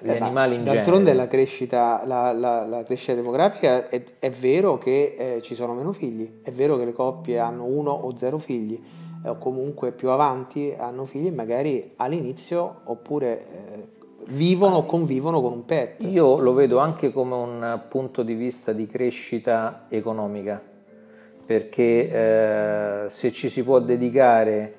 agli 0.00 0.10
eh, 0.10 0.18
animali 0.18 0.54
in 0.56 0.64
genere. 0.64 0.82
D'altronde 0.82 1.12
la 1.14 1.28
crescita, 1.28 2.02
la, 2.04 2.32
la, 2.32 2.66
la 2.66 2.82
crescita 2.84 3.14
demografica 3.14 3.88
è, 3.88 4.02
è, 4.18 4.30
vero 4.30 4.78
che 4.78 5.14
eh, 5.18 5.42
ci 5.42 5.54
sono 5.54 5.74
meno 5.74 5.92
figli, 5.92 6.40
è 6.42 6.50
vero 6.50 6.76
che 6.76 6.84
le 6.84 6.92
coppie 6.92 7.38
hanno 7.38 7.64
uno 7.64 7.90
o 7.90 8.16
zero 8.16 8.38
figli, 8.38 8.80
o 9.24 9.36
comunque 9.36 9.92
più 9.92 10.10
avanti 10.10 10.74
hanno 10.76 11.04
figli 11.04 11.30
magari 11.30 11.92
all'inizio 11.96 12.80
oppure 12.84 13.28
eh, 13.28 13.88
vivono 14.28 14.76
o 14.76 14.84
convivono 14.84 15.40
con 15.40 15.52
un 15.52 15.64
pet. 15.64 16.02
Io 16.04 16.38
lo 16.38 16.52
vedo 16.52 16.78
anche 16.78 17.12
come 17.12 17.34
un 17.34 17.80
punto 17.88 18.22
di 18.22 18.34
vista 18.34 18.72
di 18.72 18.86
crescita 18.86 19.86
economica, 19.88 20.62
perché 21.44 22.10
eh, 22.10 23.10
se 23.10 23.32
ci 23.32 23.48
si 23.48 23.62
può 23.62 23.78
dedicare, 23.80 24.74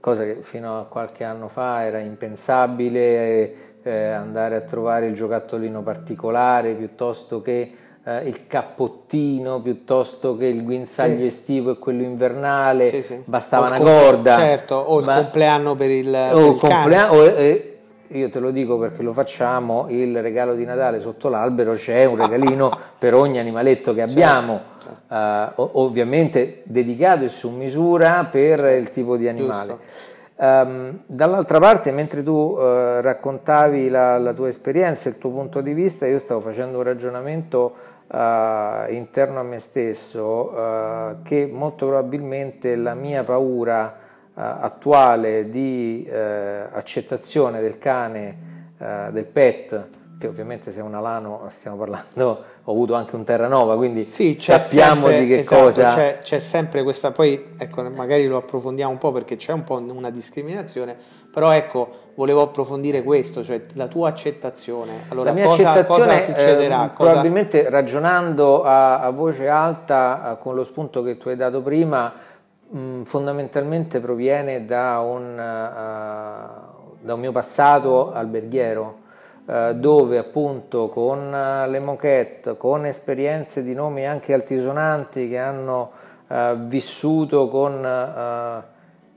cosa 0.00 0.24
che 0.24 0.36
fino 0.40 0.78
a 0.78 0.84
qualche 0.84 1.24
anno 1.24 1.48
fa 1.48 1.84
era 1.84 1.98
impensabile, 1.98 3.80
eh, 3.82 4.08
andare 4.08 4.56
a 4.56 4.60
trovare 4.62 5.06
il 5.06 5.14
giocattolino 5.14 5.82
particolare 5.82 6.74
piuttosto 6.74 7.40
che 7.40 7.70
eh, 8.06 8.28
il 8.28 8.46
cappottino 8.46 9.60
piuttosto 9.60 10.36
che 10.36 10.46
il 10.46 10.62
guinzaglio 10.62 11.18
sì. 11.18 11.26
estivo 11.26 11.72
e 11.72 11.78
quello 11.78 12.02
invernale, 12.02 12.90
sì, 12.90 13.02
sì. 13.02 13.22
bastava 13.24 13.66
una 13.66 13.76
comple- 13.78 14.00
corda. 14.00 14.36
Certo, 14.36 14.74
o 14.76 15.00
il 15.00 15.06
ma, 15.06 15.14
compleanno 15.16 15.74
per 15.74 15.90
il, 15.90 16.14
o 16.14 16.36
per 16.36 16.52
il 16.52 16.58
compleanno, 16.58 17.12
o, 17.12 17.24
eh, 17.24 17.78
io 18.08 18.30
te 18.30 18.38
lo 18.38 18.52
dico 18.52 18.78
perché 18.78 19.02
lo 19.02 19.12
facciamo, 19.12 19.86
il 19.88 20.22
regalo 20.22 20.54
di 20.54 20.64
Natale 20.64 21.00
sotto 21.00 21.28
l'albero 21.28 21.72
c'è 21.72 22.04
un 22.04 22.16
regalino 22.16 22.70
per 22.96 23.14
ogni 23.14 23.40
animaletto 23.40 23.92
che 23.92 24.06
certo, 24.06 24.12
abbiamo, 24.12 24.60
certo. 25.08 25.62
uh, 25.62 25.80
ovviamente 25.80 26.62
dedicato 26.62 27.24
e 27.24 27.28
su 27.28 27.50
misura 27.50 28.28
per 28.30 28.60
il 28.78 28.88
tipo 28.90 29.16
di 29.16 29.26
animale. 29.26 29.78
Um, 30.38 31.00
dall'altra 31.06 31.58
parte, 31.58 31.90
mentre 31.92 32.22
tu 32.22 32.30
uh, 32.30 33.00
raccontavi 33.00 33.88
la, 33.88 34.18
la, 34.18 34.34
tua 34.34 34.48
esperienza, 34.48 35.08
il 35.08 35.16
tuo 35.16 35.30
punto 35.30 35.62
di 35.62 35.72
vista, 35.72 36.06
io 36.06 36.18
stavo 36.18 36.40
facendo 36.40 36.76
un 36.76 36.84
ragionamento 36.84 37.94
uh, 38.08 38.92
interno 38.92 39.40
a 39.40 39.42
me 39.42 39.58
stesso 39.58 40.52
uh, 40.52 41.22
che 41.22 41.48
molto 41.50 41.86
probabilmente 41.86 42.76
la 42.76 42.94
mia 42.94 43.24
paura 43.24 43.96
uh, 44.32 44.40
attuale 44.40 45.48
di 45.50 46.08
accettazione 46.08 47.60
del 47.60 47.78
cane, 47.78 48.54
del 48.76 49.24
pet, 49.24 49.88
che 50.18 50.26
ovviamente 50.26 50.70
se 50.72 50.80
è 50.80 50.82
un 50.82 50.94
alano 50.94 51.46
stiamo 51.48 51.78
parlando, 51.78 52.44
ho 52.64 52.72
avuto 52.72 52.94
anche 52.94 53.16
un 53.16 53.24
Terranova, 53.24 53.76
quindi 53.76 54.04
sì, 54.04 54.36
sappiamo 54.38 55.06
sempre, 55.06 55.20
di 55.20 55.28
che 55.28 55.38
esatto, 55.38 55.62
cosa... 55.62 55.94
C'è, 55.94 56.18
c'è 56.22 56.40
sempre 56.40 56.82
questa, 56.82 57.10
poi 57.10 57.54
ecco, 57.56 57.82
magari 57.90 58.26
lo 58.26 58.36
approfondiamo 58.36 58.90
un 58.90 58.98
po' 58.98 59.12
perché 59.12 59.36
c'è 59.36 59.52
un 59.52 59.64
po' 59.64 59.76
una 59.76 60.10
discriminazione, 60.10 60.96
però 61.36 61.50
ecco, 61.50 61.88
volevo 62.14 62.40
approfondire 62.40 63.02
questo, 63.02 63.44
cioè 63.44 63.66
la 63.74 63.88
tua 63.88 64.08
accettazione. 64.08 65.02
Allora, 65.10 65.28
la 65.28 65.34
mia 65.34 65.44
cosa, 65.44 65.68
accettazione 65.68 66.24
cosa 66.24 66.26
succederà? 66.28 66.84
Eh, 66.86 66.94
cosa... 66.94 67.10
probabilmente 67.10 67.68
ragionando 67.68 68.62
a, 68.62 69.00
a 69.00 69.10
voce 69.10 69.46
alta 69.46 70.32
eh, 70.32 70.42
con 70.42 70.54
lo 70.54 70.64
spunto 70.64 71.02
che 71.02 71.18
tu 71.18 71.28
hai 71.28 71.36
dato 71.36 71.60
prima, 71.60 72.10
mh, 72.70 73.02
fondamentalmente 73.02 74.00
proviene 74.00 74.64
da 74.64 75.00
un, 75.00 75.32
uh, 75.34 77.04
da 77.04 77.12
un 77.12 77.20
mio 77.20 77.32
passato 77.32 78.14
alberghiero. 78.14 79.04
Uh, 79.44 79.74
dove 79.74 80.16
appunto 80.16 80.88
con 80.88 81.18
uh, 81.18 81.70
le 81.70 81.80
moquette, 81.80 82.56
con 82.56 82.86
esperienze 82.86 83.62
di 83.62 83.74
nomi 83.74 84.06
anche 84.06 84.32
altisonanti 84.32 85.28
che 85.28 85.38
hanno 85.38 85.90
vissuto 86.66 87.48
con 87.48 88.64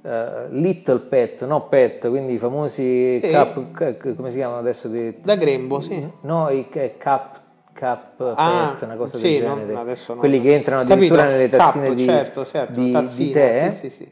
Uh, 0.01 0.47
little 0.51 0.99
Pet, 0.99 1.45
no 1.45 1.67
Pet, 1.67 2.07
quindi 2.07 2.33
i 2.33 2.37
famosi 2.37 3.19
sì. 3.19 3.29
cap, 3.29 4.15
come 4.15 4.29
si 4.29 4.37
chiamano 4.37 4.59
adesso? 4.59 4.87
Di, 4.87 5.19
da 5.21 5.35
Grembo, 5.35 5.81
sì. 5.81 6.09
No, 6.21 6.49
i 6.49 6.69
cap, 6.69 7.41
cap 7.73 8.33
ah, 8.35 8.69
Pet, 8.71 8.83
una 8.83 8.95
cosa 8.95 9.17
sì, 9.17 9.39
del 9.39 9.41
genere. 9.41 9.73
No, 9.73 10.15
Quelli 10.15 10.41
che 10.41 10.53
entrano 10.53 10.81
addirittura 10.83 11.23
Capito? 11.23 11.37
nelle 11.37 11.49
tazzine 11.49 11.87
cap, 11.87 11.95
di, 11.95 12.05
certo, 12.05 12.45
certo, 12.45 12.79
di, 12.79 12.91
tazzina, 12.91 13.27
di 13.27 13.33
tè, 13.33 13.71
sì, 13.71 13.89
sì, 13.89 14.11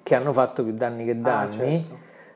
che 0.00 0.14
hanno 0.14 0.32
fatto 0.32 0.62
più 0.62 0.74
danni 0.74 1.04
che 1.04 1.10
ah, 1.10 1.14
danni. 1.14 1.86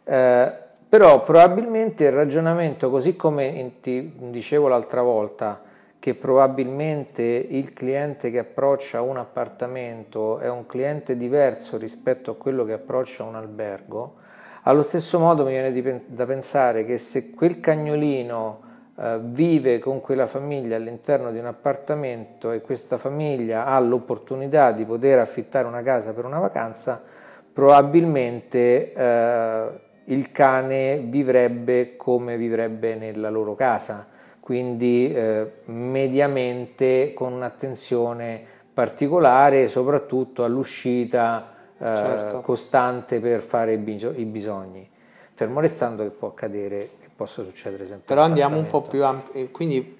Ah, 0.04 0.50
certo. 0.50 0.60
uh, 0.60 0.62
però 0.88 1.22
probabilmente 1.22 2.04
il 2.04 2.12
ragionamento, 2.12 2.90
così 2.90 3.14
come 3.14 3.74
ti 3.80 4.14
dicevo 4.16 4.66
l'altra 4.66 5.02
volta, 5.02 5.60
che 6.04 6.14
probabilmente 6.14 7.22
il 7.22 7.72
cliente 7.72 8.30
che 8.30 8.40
approccia 8.40 9.00
un 9.00 9.16
appartamento 9.16 10.38
è 10.38 10.50
un 10.50 10.66
cliente 10.66 11.16
diverso 11.16 11.78
rispetto 11.78 12.32
a 12.32 12.36
quello 12.36 12.66
che 12.66 12.74
approccia 12.74 13.24
un 13.24 13.36
albergo, 13.36 14.16
allo 14.64 14.82
stesso 14.82 15.18
modo 15.18 15.46
mi 15.46 15.52
viene 15.52 16.02
da 16.08 16.26
pensare 16.26 16.84
che 16.84 16.98
se 16.98 17.30
quel 17.30 17.58
cagnolino 17.58 18.60
eh, 18.98 19.18
vive 19.22 19.78
con 19.78 20.02
quella 20.02 20.26
famiglia 20.26 20.76
all'interno 20.76 21.32
di 21.32 21.38
un 21.38 21.46
appartamento 21.46 22.52
e 22.52 22.60
questa 22.60 22.98
famiglia 22.98 23.64
ha 23.64 23.80
l'opportunità 23.80 24.72
di 24.72 24.84
poter 24.84 25.20
affittare 25.20 25.66
una 25.66 25.80
casa 25.80 26.12
per 26.12 26.26
una 26.26 26.38
vacanza, 26.38 27.02
probabilmente 27.50 28.92
eh, 28.92 29.68
il 30.04 30.30
cane 30.32 30.98
vivrebbe 30.98 31.96
come 31.96 32.36
vivrebbe 32.36 32.94
nella 32.94 33.30
loro 33.30 33.54
casa 33.54 34.12
quindi 34.44 35.10
eh, 35.10 35.50
mediamente 35.64 37.14
con 37.14 37.32
un'attenzione 37.32 38.44
particolare 38.74 39.68
soprattutto 39.68 40.44
all'uscita 40.44 41.54
eh, 41.78 41.84
certo. 41.84 42.40
costante 42.42 43.20
per 43.20 43.40
fare 43.40 43.72
i, 43.72 43.78
bisogni, 43.78 44.86
fermo 45.32 45.60
restando 45.60 46.02
che 46.02 46.10
può 46.10 46.28
accadere, 46.28 46.90
che 47.00 47.08
possa 47.16 47.42
succedere 47.42 47.86
sempre. 47.86 48.04
Però 48.04 48.20
andiamo 48.20 48.58
un 48.58 48.66
po' 48.66 48.82
più 48.82 49.02
ampio, 49.02 49.48
quindi 49.50 49.96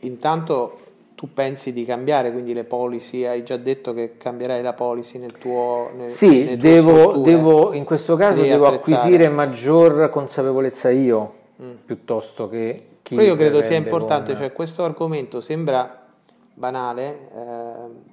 intanto 0.00 0.80
tu 1.14 1.32
pensi 1.32 1.72
di 1.72 1.86
cambiare 1.86 2.30
quindi 2.30 2.52
le 2.52 2.64
policy? 2.64 3.24
Hai 3.24 3.42
già 3.42 3.56
detto 3.56 3.94
che 3.94 4.18
cambierai 4.18 4.60
la 4.60 4.74
policy 4.74 5.16
nel 5.16 5.38
tuo 5.38 5.90
nel, 5.96 6.10
Sì, 6.10 6.58
devo, 6.58 7.16
devo, 7.16 7.72
in 7.72 7.84
questo 7.84 8.16
caso 8.16 8.42
devo 8.42 8.66
attrezzare. 8.66 8.96
acquisire 8.96 9.28
maggior 9.30 10.10
consapevolezza 10.10 10.90
io 10.90 11.32
mm. 11.62 11.70
piuttosto 11.86 12.50
che 12.50 12.90
chi 13.12 13.18
Però 13.18 13.28
io 13.28 13.36
credo 13.36 13.60
sia 13.60 13.76
importante, 13.76 14.32
con... 14.32 14.40
cioè 14.40 14.52
questo 14.52 14.84
argomento 14.84 15.42
sembra 15.42 16.02
banale, 16.54 17.28
eh, 17.34 18.10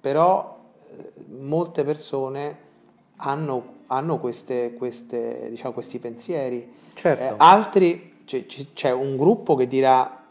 però 0.00 0.56
eh, 0.88 1.12
molte 1.36 1.82
persone 1.82 2.58
hanno, 3.16 3.74
hanno 3.88 4.18
queste, 4.18 4.74
queste, 4.74 5.48
diciamo, 5.50 5.74
questi 5.74 5.98
pensieri. 5.98 6.74
Certo. 6.94 7.22
Eh, 7.22 7.34
altri, 7.38 8.18
c'è, 8.24 8.46
c'è 8.72 8.92
un 8.92 9.16
gruppo 9.16 9.56
che 9.56 9.66
dirà 9.66 10.22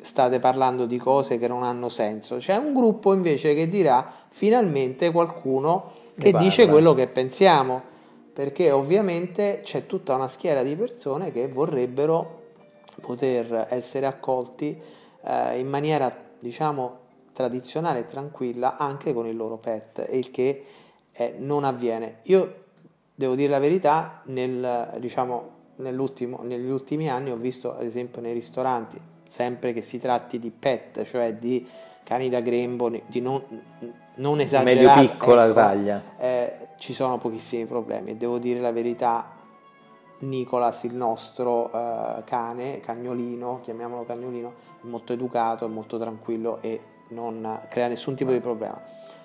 state 0.00 0.38
parlando 0.38 0.84
di 0.84 0.98
cose 0.98 1.38
che 1.38 1.48
non 1.48 1.62
hanno 1.62 1.88
senso. 1.88 2.36
C'è 2.36 2.56
un 2.56 2.74
gruppo 2.74 3.14
invece 3.14 3.54
che 3.54 3.70
dirà 3.70 4.12
finalmente 4.28 5.10
qualcuno 5.10 5.92
che 6.18 6.32
dice 6.32 6.68
quello 6.68 6.92
che 6.92 7.06
pensiamo, 7.06 7.80
perché 8.34 8.70
ovviamente 8.70 9.60
c'è 9.64 9.86
tutta 9.86 10.14
una 10.14 10.28
schiera 10.28 10.62
di 10.62 10.76
persone 10.76 11.32
che 11.32 11.48
vorrebbero 11.48 12.40
poter 13.02 13.66
essere 13.68 14.06
accolti 14.06 14.80
eh, 15.24 15.58
in 15.58 15.68
maniera, 15.68 16.14
diciamo, 16.38 17.00
tradizionale 17.32 18.00
e 18.00 18.04
tranquilla 18.06 18.76
anche 18.78 19.12
con 19.12 19.26
il 19.26 19.36
loro 19.36 19.58
pet, 19.58 20.06
e 20.08 20.16
il 20.16 20.30
che 20.30 20.64
eh, 21.12 21.34
non 21.38 21.64
avviene. 21.64 22.20
Io 22.24 22.54
devo 23.14 23.34
dire 23.34 23.50
la 23.50 23.58
verità, 23.58 24.22
nel, 24.26 24.96
diciamo, 24.98 25.50
negli 25.76 26.70
ultimi 26.70 27.10
anni 27.10 27.30
ho 27.30 27.36
visto 27.36 27.74
ad 27.76 27.84
esempio 27.84 28.20
nei 28.20 28.32
ristoranti 28.32 29.00
sempre 29.26 29.72
che 29.72 29.80
si 29.80 29.98
tratti 29.98 30.38
di 30.38 30.50
pet, 30.50 31.04
cioè 31.04 31.34
di 31.34 31.66
cani 32.04 32.28
da 32.28 32.40
grembo, 32.40 32.90
di 33.06 33.20
non, 33.20 33.42
non 34.16 34.40
esagerare. 34.40 34.98
Medio 34.98 35.08
piccola 35.08 35.44
ecco, 35.44 35.54
taglia. 35.54 36.02
Eh, 36.18 36.56
ci 36.76 36.92
sono 36.92 37.16
pochissimi 37.16 37.64
problemi 37.64 38.10
e 38.10 38.16
devo 38.16 38.38
dire 38.38 38.60
la 38.60 38.72
verità, 38.72 39.30
Nicolas, 40.22 40.82
il 40.84 40.94
nostro 40.94 41.70
eh, 41.72 42.22
cane, 42.24 42.80
cagnolino, 42.80 43.60
chiamiamolo 43.62 44.04
cagnolino, 44.04 44.54
è 44.82 44.86
molto 44.86 45.12
educato, 45.12 45.66
è 45.66 45.68
molto 45.68 45.98
tranquillo 45.98 46.58
e 46.60 46.80
non 47.08 47.60
crea 47.68 47.88
nessun 47.88 48.14
tipo 48.14 48.32
di 48.32 48.40
problema. 48.40 48.80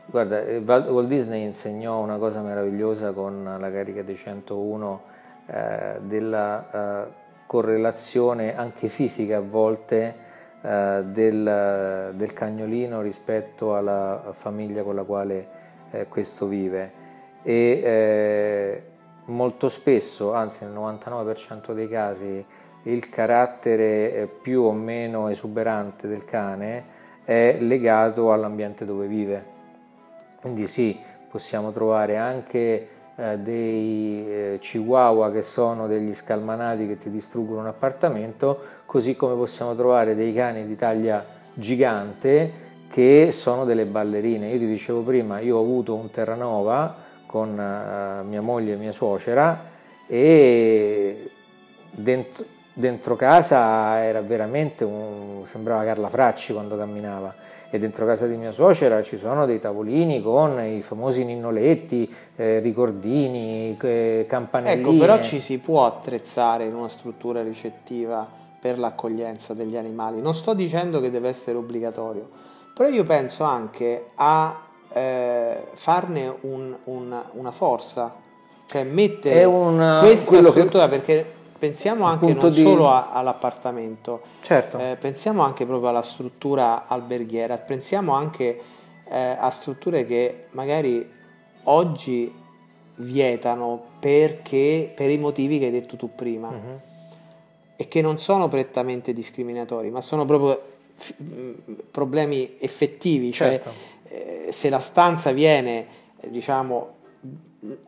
Guarda, 0.06 0.42
eh, 0.42 0.58
Walt 0.60 1.08
Disney 1.08 1.44
insegnò 1.44 2.00
una 2.00 2.18
cosa 2.18 2.42
meravigliosa 2.42 3.12
con 3.12 3.58
la 3.60 3.72
carica 3.72 4.04
dei 4.04 4.16
101 4.16 5.02
eh, 5.48 5.98
della 6.02 7.06
eh, 7.06 7.12
correlazione 7.46 8.56
anche 8.56 8.88
fisica 8.88 9.38
a 9.38 9.42
volte 9.42 10.16
eh, 10.62 11.04
del, 11.06 12.14
del, 12.16 12.34
cagnolino 12.34 13.02
rispetto 13.02 13.76
alla 13.76 14.30
famiglia 14.32 14.84
con 14.84 14.96
la 14.96 15.04
quale 15.04 15.48
eh, 15.92 16.08
questo 16.08 16.48
vive 16.48 17.06
e 17.44 18.84
molto 19.28 19.70
spesso, 19.70 20.34
anzi 20.34 20.64
nel 20.64 20.74
99% 20.74 21.74
dei 21.74 21.88
casi, 21.88 22.46
il 22.84 23.10
carattere 23.10 24.14
eh, 24.14 24.28
più 24.28 24.62
o 24.62 24.72
meno 24.72 25.30
esuberante 25.30 26.08
del 26.08 26.26
cane 26.26 26.96
è 27.24 27.58
legato 27.60 28.32
all'ambiente 28.32 28.86
dove 28.86 29.08
vive. 29.08 29.56
Quindi 30.40 30.68
sì, 30.68 30.98
possiamo 31.30 31.72
trovare 31.72 32.16
anche 32.16 32.88
eh, 33.16 33.38
dei 33.40 34.26
eh, 34.28 34.58
chihuahua 34.62 35.32
che 35.32 35.42
sono 35.42 35.88
degli 35.88 36.14
scalmanati 36.14 36.88
che 36.88 36.98
ti 36.98 37.10
distruggono 37.10 37.62
un 37.62 37.68
appartamento, 37.68 38.62
così 38.86 39.16
come 39.16 39.36
possiamo 39.36 39.76
trovare 39.76 40.16
dei 40.16 40.34
cani 40.34 40.66
di 40.66 40.76
taglia 40.76 41.26
gigante 41.54 42.66
che 42.90 43.32
sono 43.34 43.66
delle 43.66 43.86
ballerine. 43.86 44.48
Io 44.48 44.60
ti 44.60 44.68
dicevo 44.68 45.02
prima, 45.02 45.40
io 45.40 45.58
ho 45.58 45.62
avuto 45.62 45.96
un 45.96 46.10
Terranova 46.10 47.06
con 47.28 47.60
eh, 47.60 48.24
mia 48.24 48.42
moglie 48.42 48.74
e 48.74 48.78
mia 48.78 48.92
suocera 48.92 49.76
e 50.08 51.30
dentro, 51.92 52.46
dentro 52.74 53.16
casa 53.16 54.04
era 54.04 54.22
veramente 54.22 54.84
un, 54.84 55.44
sembrava 55.46 55.84
Carla 55.84 56.10
Fracci 56.10 56.54
quando 56.54 56.76
camminava 56.78 57.36
e 57.70 57.80
dentro 57.80 58.06
casa 58.06 58.28
di 58.28 58.38
mia 58.38 58.52
suocera 58.52 59.02
ci 59.02 59.18
sono 59.18 59.46
dei 59.46 59.60
tavolini 59.60 60.22
con 60.22 60.64
i 60.64 60.82
famosi 60.82 61.26
ninnoletti, 61.26 62.12
eh, 62.38 62.60
ricordini, 62.60 63.78
eh, 63.82 64.26
campanelline. 64.28 64.82
Ecco, 64.82 64.98
però 64.98 65.22
ci 65.22 65.42
si 65.42 65.58
può 65.60 65.86
attrezzare 65.86 66.64
in 66.64 66.74
una 66.74 66.88
struttura 66.88 67.44
ricettiva 67.44 68.26
per 68.60 68.80
l'accoglienza 68.80 69.54
degli 69.54 69.76
animali. 69.76 70.22
Non 70.22 70.34
sto 70.34 70.54
dicendo 70.54 71.02
che 71.02 71.12
deve 71.12 71.28
essere 71.28 71.58
obbligatorio, 71.58 72.30
però 72.74 72.88
io 72.90 73.04
penso 73.04 73.44
anche 73.44 74.12
a 74.16 74.67
eh, 74.94 75.68
farne 75.74 76.36
un, 76.42 76.76
un, 76.86 77.24
una 77.32 77.52
forza, 77.52 78.16
cioè 78.66 78.84
mettere 78.84 79.44
una, 79.44 80.00
questa 80.00 80.42
struttura 80.44 80.90
che... 80.90 80.90
perché 80.90 81.34
pensiamo 81.58 82.06
anche 82.06 82.34
non 82.34 82.50
di... 82.50 82.62
solo 82.62 82.90
a, 82.90 83.12
all'appartamento, 83.12 84.22
certo. 84.42 84.78
eh, 84.78 84.96
pensiamo 85.00 85.44
anche 85.44 85.66
proprio 85.66 85.90
alla 85.90 86.02
struttura 86.02 86.88
alberghiera, 86.88 87.58
pensiamo 87.58 88.14
anche 88.14 88.62
eh, 89.10 89.36
a 89.40 89.50
strutture 89.50 90.06
che 90.06 90.46
magari 90.52 91.16
oggi 91.64 92.34
vietano 92.98 93.82
perché, 94.00 94.92
per 94.96 95.10
i 95.10 95.18
motivi 95.18 95.60
che 95.60 95.66
hai 95.66 95.72
detto 95.72 95.96
tu 95.96 96.14
prima 96.14 96.48
uh-huh. 96.48 96.80
e 97.76 97.88
che 97.88 98.02
non 98.02 98.20
sono 98.20 98.48
prettamente 98.48 99.14
discriminatori, 99.14 99.90
ma 99.90 100.02
sono 100.02 100.26
proprio 100.26 100.62
f- 100.96 101.14
problemi 101.92 102.56
effettivi, 102.60 103.32
cioè, 103.32 103.50
certo. 103.50 103.72
Eh, 104.10 104.48
se 104.52 104.70
la 104.70 104.80
stanza 104.80 105.32
viene 105.32 105.88
diciamo 106.30 106.96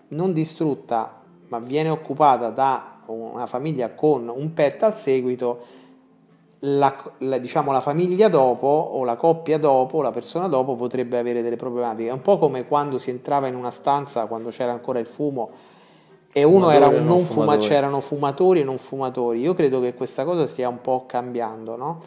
non 0.10 0.34
distrutta 0.34 1.22
ma 1.50 1.60
viene 1.60 1.90
occupata 1.90 2.50
da 2.50 3.00
una 3.08 3.48
famiglia 3.48 3.90
con 3.94 4.28
un 4.28 4.54
pet 4.54 4.84
al 4.84 4.98
seguito, 4.98 5.78
la, 6.60 6.96
la, 7.20 7.38
diciamo, 7.38 7.72
la 7.72 7.82
famiglia 7.82 8.28
dopo 8.28 8.68
o 8.68 9.04
la 9.04 9.16
coppia 9.16 9.58
dopo, 9.58 10.02
la 10.02 10.12
persona 10.12 10.48
dopo 10.48 10.76
potrebbe 10.76 11.18
avere 11.18 11.42
delle 11.42 11.56
problematiche. 11.56 12.10
È 12.10 12.14
un 12.14 12.22
po' 12.22 12.38
come 12.38 12.68
quando 12.68 13.00
si 13.00 13.10
entrava 13.10 13.48
in 13.48 13.56
una 13.56 13.72
stanza 13.72 14.26
quando 14.26 14.50
c'era 14.50 14.72
ancora 14.72 15.00
il 15.00 15.08
fumo 15.08 15.50
e 16.32 16.44
uno 16.44 16.70
era 16.70 16.88
un 16.88 17.06
non 17.06 17.22
fumatore. 17.22 17.68
c'erano 17.68 18.00
fumatori 18.00 18.60
e 18.60 18.64
non 18.64 18.78
fumatori. 18.78 19.40
Io 19.40 19.56
credo 19.56 19.80
che 19.82 19.96
questa 19.96 20.24
cosa 20.24 20.46
stia 20.46 20.70
un 20.70 20.82
po' 20.82 21.06
cambiando, 21.08 21.76
no? 21.76 22.02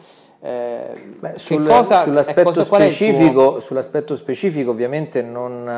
Eh, 0.44 0.90
Beh, 1.20 1.34
sul, 1.36 1.64
cosa, 1.64 2.02
sull'aspetto, 2.02 2.42
cosa, 2.42 2.64
specifico, 2.64 3.60
sull'aspetto, 3.60 4.16
specifico, 4.16 4.72
ovviamente 4.72 5.22
non, 5.22 5.68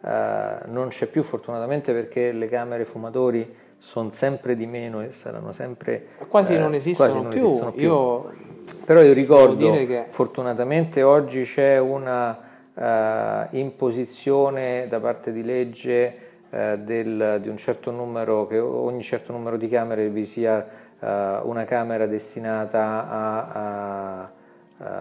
eh, 0.00 0.58
non 0.66 0.88
c'è 0.88 1.06
più 1.06 1.24
fortunatamente 1.24 1.92
perché 1.92 2.30
le 2.30 2.46
camere 2.46 2.84
fumatori 2.84 3.52
sono 3.78 4.10
sempre 4.12 4.54
di 4.54 4.66
meno 4.66 5.02
e 5.02 5.10
saranno 5.10 5.52
sempre... 5.52 6.06
Quasi 6.28 6.54
eh, 6.54 6.58
non 6.58 6.74
esistono 6.74 7.10
quasi 7.10 7.22
non 7.22 7.32
più. 7.32 7.44
Esistono 7.46 7.72
più. 7.72 7.82
Io 7.82 8.32
Però 8.84 9.02
io 9.02 9.12
ricordo, 9.12 9.72
che... 9.72 10.04
fortunatamente 10.08 11.02
oggi 11.02 11.42
c'è 11.42 11.78
una 11.78 12.38
uh, 12.74 13.56
imposizione 13.56 14.86
da 14.88 15.00
parte 15.00 15.32
di 15.32 15.42
legge 15.42 16.18
uh, 16.48 16.76
del, 16.76 17.38
di 17.40 17.48
un 17.48 17.56
certo 17.56 17.90
numero, 17.90 18.46
che 18.46 18.60
ogni 18.60 19.02
certo 19.02 19.32
numero 19.32 19.56
di 19.56 19.68
camere 19.68 20.08
vi 20.08 20.24
sia 20.24 20.64
una 21.06 21.64
camera 21.64 22.06
destinata 22.06 23.08
a, 23.08 23.50
a, 23.52 24.30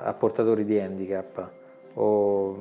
a 0.03 0.13
portatori 0.13 0.65
di 0.65 0.79
handicap. 0.79 1.49
O, 1.95 2.57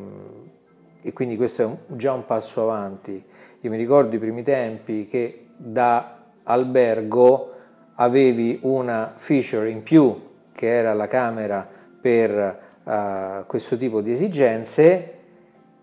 e 1.02 1.12
quindi 1.12 1.36
questo 1.36 1.62
è 1.62 1.64
un, 1.66 1.76
già 1.88 2.12
un 2.12 2.24
passo 2.24 2.62
avanti. 2.62 3.22
Io 3.60 3.70
mi 3.70 3.76
ricordo 3.76 4.14
i 4.16 4.18
primi 4.18 4.42
tempi 4.42 5.06
che 5.06 5.46
da 5.56 6.18
albergo 6.44 7.52
avevi 7.96 8.58
una 8.62 9.12
feature 9.14 9.68
in 9.68 9.82
più 9.82 10.32
che 10.52 10.66
era 10.66 10.94
la 10.94 11.06
camera 11.06 11.66
per 12.00 12.58
uh, 12.82 13.46
questo 13.46 13.76
tipo 13.76 14.00
di 14.00 14.12
esigenze 14.12 15.10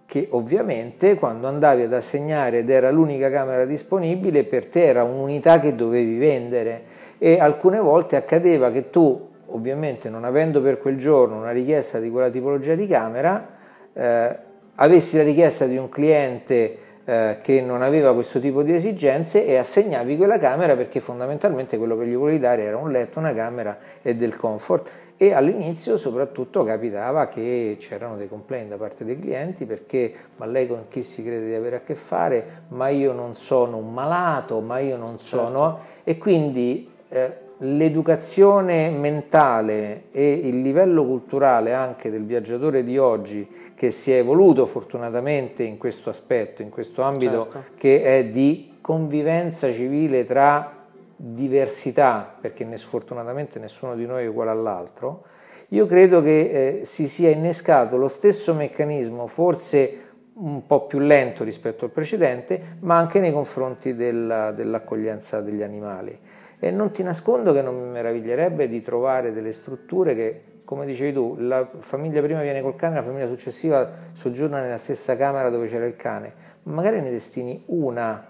che 0.06 0.28
ovviamente 0.32 1.16
quando 1.16 1.48
andavi 1.48 1.84
ad 1.84 1.94
assegnare 1.94 2.60
ed 2.60 2.70
era 2.70 2.92
l'unica 2.92 3.30
camera 3.30 3.66
disponibile 3.66 4.44
per 4.44 4.68
te 4.68 4.84
era 4.84 5.04
un'unità 5.04 5.60
che 5.60 5.74
dovevi 5.74 6.18
vendere 6.18 6.84
e 7.24 7.40
alcune 7.40 7.80
volte 7.80 8.16
accadeva 8.16 8.72
che 8.72 8.90
tu 8.90 9.30
ovviamente 9.50 10.10
non 10.10 10.24
avendo 10.24 10.60
per 10.60 10.80
quel 10.80 10.98
giorno 10.98 11.38
una 11.38 11.52
richiesta 11.52 12.00
di 12.00 12.10
quella 12.10 12.32
tipologia 12.32 12.74
di 12.74 12.88
camera 12.88 13.48
eh, 13.94 14.36
avessi 14.74 15.18
la 15.18 15.24
richiesta 15.24 15.68
di 15.68 15.78
un 15.78 15.88
cliente 15.88 16.78
eh, 17.06 17.38
che 17.44 17.62
non 17.62 17.84
aveva 17.84 18.16
questo 18.16 18.40
tipo 18.40 18.64
di 18.64 18.74
esigenze 18.74 19.46
e 19.46 19.58
assegnavi 19.58 20.18
quella 20.18 20.40
camera 20.40 20.76
perché 20.76 21.00
fondamentalmente 21.00 21.78
quello 21.78 21.96
che 21.96 22.08
gli 22.08 22.16
volevi 22.16 22.40
dare 22.40 22.64
era 22.64 22.78
un 22.78 22.90
letto, 22.90 23.20
una 23.20 23.36
camera 23.36 23.78
e 24.02 24.16
del 24.16 24.36
comfort 24.36 24.90
e 25.16 25.34
all'inizio 25.34 25.98
soprattutto 25.98 26.64
capitava 26.64 27.28
che 27.28 27.78
c'erano 27.80 28.18
dei 28.18 28.28
complaint 28.28 28.70
da 28.70 28.78
parte 28.78 29.06
dei 29.06 29.20
clienti 29.20 29.68
perché 29.68 30.12
ma 30.38 30.48
lei 30.48 30.66
con 30.66 30.86
chi 30.90 31.04
si 31.04 31.24
crede 31.24 31.46
di 31.46 31.54
avere 31.54 31.76
a 31.76 31.82
che 31.82 31.94
fare, 31.94 32.64
ma 32.70 32.88
io 32.88 33.12
non 33.12 33.36
sono 33.36 33.78
un 33.78 33.94
malato, 33.94 34.60
ma 34.62 34.80
io 34.80 34.98
non 34.98 35.20
sono 35.20 35.78
certo. 35.78 36.10
e 36.10 36.18
quindi 36.18 36.91
eh, 37.12 37.50
l'educazione 37.58 38.90
mentale 38.90 40.06
e 40.12 40.32
il 40.32 40.62
livello 40.62 41.06
culturale 41.06 41.74
anche 41.74 42.10
del 42.10 42.26
viaggiatore 42.26 42.84
di 42.84 42.98
oggi 42.98 43.48
che 43.76 43.92
si 43.92 44.12
è 44.12 44.18
evoluto 44.18 44.66
fortunatamente 44.66 45.64
in 45.64 45.78
questo 45.78 46.10
aspetto, 46.10 46.62
in 46.62 46.70
questo 46.70 47.02
ambito 47.02 47.50
certo. 47.52 47.72
che 47.76 48.04
è 48.04 48.26
di 48.26 48.78
convivenza 48.82 49.72
civile 49.72 50.26
tra 50.26 50.80
diversità, 51.16 52.36
perché 52.40 52.66
sfortunatamente 52.78 53.60
nessuno 53.60 53.96
di 53.96 54.06
noi 54.06 54.24
è 54.24 54.28
uguale 54.28 54.50
all'altro, 54.50 55.26
io 55.70 55.86
credo 55.86 56.22
che 56.22 56.80
eh, 56.80 56.86
si 56.86 57.08
sia 57.08 57.30
innescato 57.30 57.98
lo 57.98 58.08
stesso 58.08 58.54
meccanismo, 58.54 59.28
forse 59.28 60.10
un 60.34 60.66
po' 60.66 60.86
più 60.88 61.00
lento 61.00 61.44
rispetto 61.44 61.86
al 61.86 61.92
precedente, 61.92 62.78
ma 62.80 62.98
anche 62.98 63.20
nei 63.20 63.32
confronti 63.32 63.96
della, 63.96 64.52
dell'accoglienza 64.52 65.42
degli 65.42 65.62
animali. 65.62 66.18
E 66.64 66.70
non 66.70 66.92
ti 66.92 67.02
nascondo 67.02 67.54
che 67.54 67.64
non 67.64 67.76
mi 67.76 67.90
meraviglierebbe 67.90 68.68
di 68.68 68.82
trovare 68.82 69.34
delle 69.34 69.52
strutture 69.52 70.14
che, 70.14 70.42
come 70.64 70.86
dicevi 70.86 71.12
tu, 71.12 71.36
la 71.40 71.68
famiglia 71.80 72.22
prima 72.22 72.44
viene 72.44 72.62
col 72.62 72.76
cane, 72.76 72.94
la 72.94 73.04
famiglia 73.04 73.26
successiva 73.26 73.90
soggiorna 74.14 74.62
nella 74.62 74.78
stessa 74.78 75.18
camera 75.18 75.50
dove 75.50 75.66
c'era 75.66 75.88
il 75.88 75.96
cane, 75.96 76.32
magari 76.64 77.02
ne 77.02 77.10
destini 77.10 77.64
una 77.66 78.28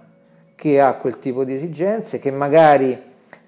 che 0.56 0.80
ha 0.80 0.94
quel 0.94 1.20
tipo 1.20 1.44
di 1.44 1.52
esigenze, 1.52 2.20
che 2.20 2.32
magari 2.32 2.98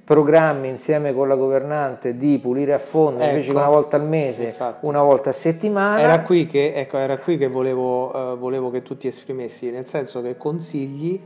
programmi 0.04 0.67
insieme 0.67 1.13
con 1.13 1.30
la 1.30 1.36
governante 1.36 2.17
di 2.17 2.38
pulire 2.39 2.74
a 2.74 2.78
fondo 2.78 3.22
ecco, 3.22 3.30
invece 3.30 3.52
che 3.52 3.58
una 3.58 3.69
volta 3.69 3.96
al 3.96 4.06
mese, 4.06 4.43
infatti. 4.48 4.86
una 4.86 5.02
volta 5.02 5.30
a 5.30 5.34
settimana. 5.34 6.02
Era 6.02 6.22
qui 6.24 6.46
che, 6.46 6.74
ecco, 6.76 6.98
era 6.98 7.17
qui 7.19 7.38
che 7.38 7.48
volevo, 7.48 8.13
uh, 8.13 8.38
volevo, 8.38 8.69
che 8.69 8.82
tu 8.82 8.98
ti 8.98 9.08
esprimessi, 9.08 9.72
nel 9.72 9.86
senso 9.86 10.22
che 10.22 10.36
consigli 10.36 11.22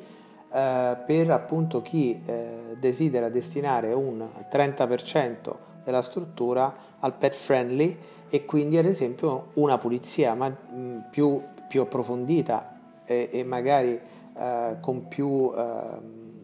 uh, 0.58 1.06
per 1.06 1.30
appunto 1.32 1.82
chi 1.82 2.20
uh, 2.26 2.76
desidera 2.80 3.30
destinare 3.30 3.94
un 3.94 4.28
30% 4.52 5.56
della 5.84 6.02
struttura 6.02 6.76
al 7.00 7.14
pet 7.14 7.34
friendly 7.34 7.98
e 8.30 8.46
quindi 8.46 8.78
ad 8.78 8.86
esempio 8.86 9.52
una 9.54 9.78
pulizia 9.78 10.34
ma, 10.34 10.50
mh, 10.50 11.10
più, 11.12 11.42
più, 11.68 11.82
approfondita 11.82 12.76
e, 13.06 13.30
e 13.32 13.44
magari 13.44 14.00
eh, 14.38 14.78
con, 14.82 15.08
più, 15.08 15.52
eh, 15.56 15.72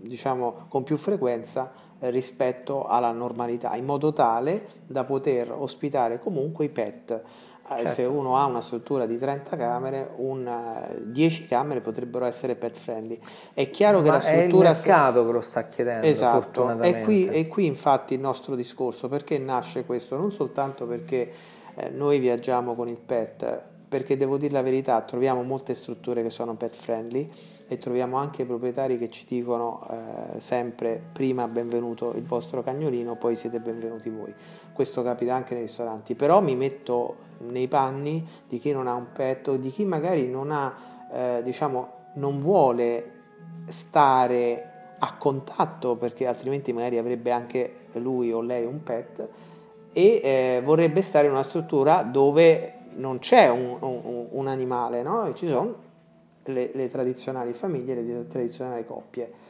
diciamo, 0.01 0.65
con 0.69 0.83
più 0.83 0.97
frequenza 0.97 1.71
rispetto 1.99 2.85
alla 2.85 3.11
normalità 3.11 3.75
in 3.75 3.85
modo 3.85 4.13
tale 4.13 4.67
da 4.85 5.03
poter 5.03 5.51
ospitare 5.51 6.19
comunque 6.19 6.65
i 6.65 6.69
pet. 6.69 7.11
eh, 7.11 7.21
certo. 7.69 7.93
se 7.93 8.03
uno 8.03 8.37
ha 8.37 8.45
una 8.45 8.61
struttura 8.61 9.05
di 9.05 9.17
30 9.17 9.55
camere, 9.55 10.09
un, 10.17 10.49
10 11.01 11.47
camere 11.47 11.81
potrebbero 11.81 12.25
essere 12.25 12.55
pet 12.55 12.75
friendly. 12.75 13.19
È 13.53 13.69
chiaro 13.69 13.99
Ma 13.99 14.03
che 14.03 14.09
la 14.11 14.19
struttura. 14.19 14.69
È 14.69 14.71
il 14.71 14.77
mercato 14.77 15.19
se... 15.19 15.25
che 15.25 15.31
lo 15.31 15.41
sta 15.41 15.67
chiedendo. 15.67 16.05
Esatto, 16.05 16.79
e 16.81 17.01
qui, 17.01 17.27
e 17.27 17.47
qui 17.47 17.65
infatti 17.65 18.13
il 18.13 18.19
nostro 18.19 18.55
discorso 18.55 19.07
perché 19.07 19.37
nasce 19.37 19.85
questo? 19.85 20.17
Non 20.17 20.31
soltanto 20.31 20.85
perché 20.85 21.31
eh, 21.75 21.89
noi 21.89 22.19
viaggiamo 22.19 22.75
con 22.75 22.87
il 22.87 22.99
pet, 22.99 23.61
perché 23.87 24.17
devo 24.17 24.37
dire 24.37 24.53
la 24.53 24.61
verità, 24.61 25.01
troviamo 25.01 25.41
molte 25.43 25.75
strutture 25.75 26.21
che 26.21 26.29
sono 26.29 26.55
pet 26.55 26.75
friendly 26.75 27.29
e 27.67 27.77
troviamo 27.77 28.17
anche 28.17 28.45
proprietari 28.45 28.97
che 28.97 29.09
ci 29.09 29.25
dicono 29.27 29.87
eh, 29.89 30.39
sempre 30.41 31.01
prima 31.13 31.47
benvenuto 31.47 32.13
il 32.13 32.23
vostro 32.23 32.61
cagnolino, 32.61 33.15
poi 33.15 33.35
siete 33.35 33.59
benvenuti 33.59 34.09
voi 34.09 34.33
questo 34.73 35.03
capita 35.03 35.33
anche 35.33 35.53
nei 35.53 35.63
ristoranti, 35.63 36.15
però 36.15 36.41
mi 36.41 36.55
metto 36.55 37.15
nei 37.49 37.67
panni 37.67 38.25
di 38.47 38.59
chi 38.59 38.71
non 38.71 38.87
ha 38.87 38.93
un 38.93 39.11
petto, 39.13 39.57
di 39.57 39.69
chi 39.71 39.85
magari 39.85 40.27
non 40.27 40.51
ha, 40.51 40.73
eh, 41.11 41.41
diciamo, 41.43 41.91
non 42.15 42.39
vuole 42.39 43.11
stare 43.67 44.71
a 44.99 45.15
contatto 45.17 45.95
perché 45.95 46.27
altrimenti 46.27 46.71
magari 46.73 46.97
avrebbe 46.97 47.31
anche 47.31 47.75
lui 47.93 48.31
o 48.31 48.41
lei 48.41 48.65
un 48.65 48.81
pet 48.83 49.27
e 49.91 50.21
eh, 50.23 50.61
vorrebbe 50.63 51.01
stare 51.01 51.27
in 51.27 51.33
una 51.33 51.43
struttura 51.43 52.03
dove 52.03 52.73
non 52.95 53.19
c'è 53.19 53.49
un, 53.49 53.77
un, 53.79 54.27
un 54.29 54.47
animale, 54.47 55.01
no? 55.03 55.33
Ci 55.33 55.47
sono 55.47 55.75
le, 56.45 56.71
le 56.73 56.89
tradizionali 56.89 57.53
famiglie, 57.53 57.95
le 57.95 58.27
tradizionali 58.27 58.85
coppie 58.85 59.42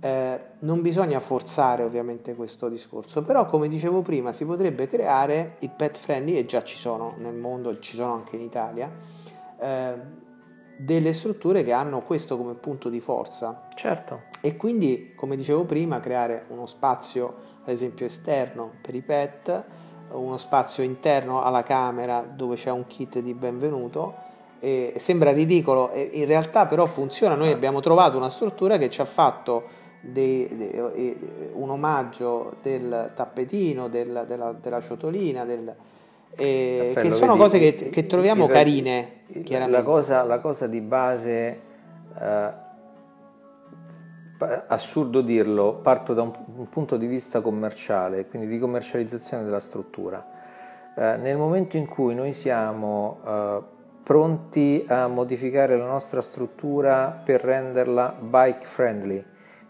eh, 0.00 0.40
non 0.60 0.82
bisogna 0.82 1.20
forzare 1.20 1.82
ovviamente 1.82 2.34
questo 2.34 2.68
discorso, 2.68 3.22
però 3.22 3.46
come 3.46 3.68
dicevo 3.68 4.02
prima 4.02 4.32
si 4.32 4.44
potrebbe 4.44 4.88
creare 4.88 5.56
i 5.60 5.68
pet 5.68 5.96
friendly, 5.96 6.36
e 6.36 6.46
già 6.46 6.62
ci 6.62 6.76
sono 6.76 7.14
nel 7.18 7.34
mondo, 7.34 7.78
ci 7.78 7.96
sono 7.96 8.12
anche 8.14 8.36
in 8.36 8.42
Italia, 8.42 8.90
eh, 9.60 10.26
delle 10.76 11.12
strutture 11.12 11.64
che 11.64 11.72
hanno 11.72 12.02
questo 12.02 12.36
come 12.36 12.54
punto 12.54 12.88
di 12.88 13.00
forza. 13.00 13.66
Certo. 13.74 14.22
E 14.40 14.56
quindi, 14.56 15.12
come 15.16 15.34
dicevo 15.34 15.64
prima, 15.64 15.98
creare 15.98 16.44
uno 16.48 16.66
spazio, 16.66 17.34
ad 17.64 17.72
esempio, 17.72 18.06
esterno 18.06 18.74
per 18.80 18.94
i 18.94 19.02
pet, 19.02 19.64
uno 20.12 20.38
spazio 20.38 20.84
interno 20.84 21.42
alla 21.42 21.64
camera 21.64 22.20
dove 22.20 22.54
c'è 22.54 22.70
un 22.70 22.86
kit 22.86 23.18
di 23.18 23.34
benvenuto. 23.34 24.26
E 24.60 24.94
sembra 24.98 25.32
ridicolo, 25.32 25.90
in 25.92 26.24
realtà 26.26 26.66
però 26.66 26.86
funziona. 26.86 27.34
Noi 27.34 27.52
abbiamo 27.52 27.80
trovato 27.80 28.16
una 28.16 28.30
struttura 28.30 28.78
che 28.78 28.90
ci 28.90 29.00
ha 29.00 29.04
fatto 29.04 29.77
de, 30.00 30.48
de, 30.56 31.16
un 31.52 31.70
omaggio 31.70 32.56
del 32.62 33.12
tappetino, 33.14 33.88
del, 33.88 34.24
della, 34.26 34.52
della, 34.52 34.80
ciotolina, 34.80 35.44
del, 35.44 35.74
eh, 36.36 36.92
che 36.94 37.10
sono 37.10 37.36
vedi, 37.36 37.44
cose 37.44 37.58
che, 37.58 37.90
che 37.90 38.06
troviamo 38.06 38.46
il, 38.46 38.52
carine. 38.52 39.12
La 39.68 39.82
cosa, 39.82 40.22
la 40.22 40.38
cosa, 40.38 40.66
di 40.66 40.80
base, 40.80 41.60
eh, 42.18 42.66
assurdo 44.68 45.20
dirlo, 45.20 45.80
parto 45.82 46.14
da 46.14 46.22
un, 46.22 46.32
un, 46.56 46.68
punto 46.68 46.96
di 46.96 47.06
vista 47.06 47.40
commerciale, 47.40 48.26
quindi 48.26 48.48
di 48.48 48.58
commercializzazione 48.58 49.44
della 49.44 49.60
struttura. 49.60 50.24
Eh, 50.96 51.16
nel 51.16 51.36
momento 51.36 51.76
in 51.76 51.86
cui 51.86 52.14
noi 52.14 52.32
siamo 52.32 53.18
eh, 53.26 53.76
pronti 54.02 54.84
a 54.88 55.06
modificare 55.06 55.76
la 55.76 55.86
nostra 55.86 56.20
struttura 56.22 57.20
per 57.24 57.42
renderla 57.42 58.16
bike 58.18 58.64
friendly, 58.64 59.22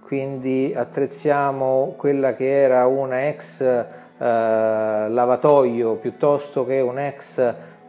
quindi 0.08 0.72
attrezziamo 0.74 1.92
quella 1.98 2.32
che 2.32 2.62
era 2.62 2.86
una 2.86 3.28
ex 3.28 3.60
eh, 3.60 3.84
lavatoio 4.16 5.96
piuttosto 5.96 6.64
che 6.64 6.80
un 6.80 6.98
ex 6.98 7.38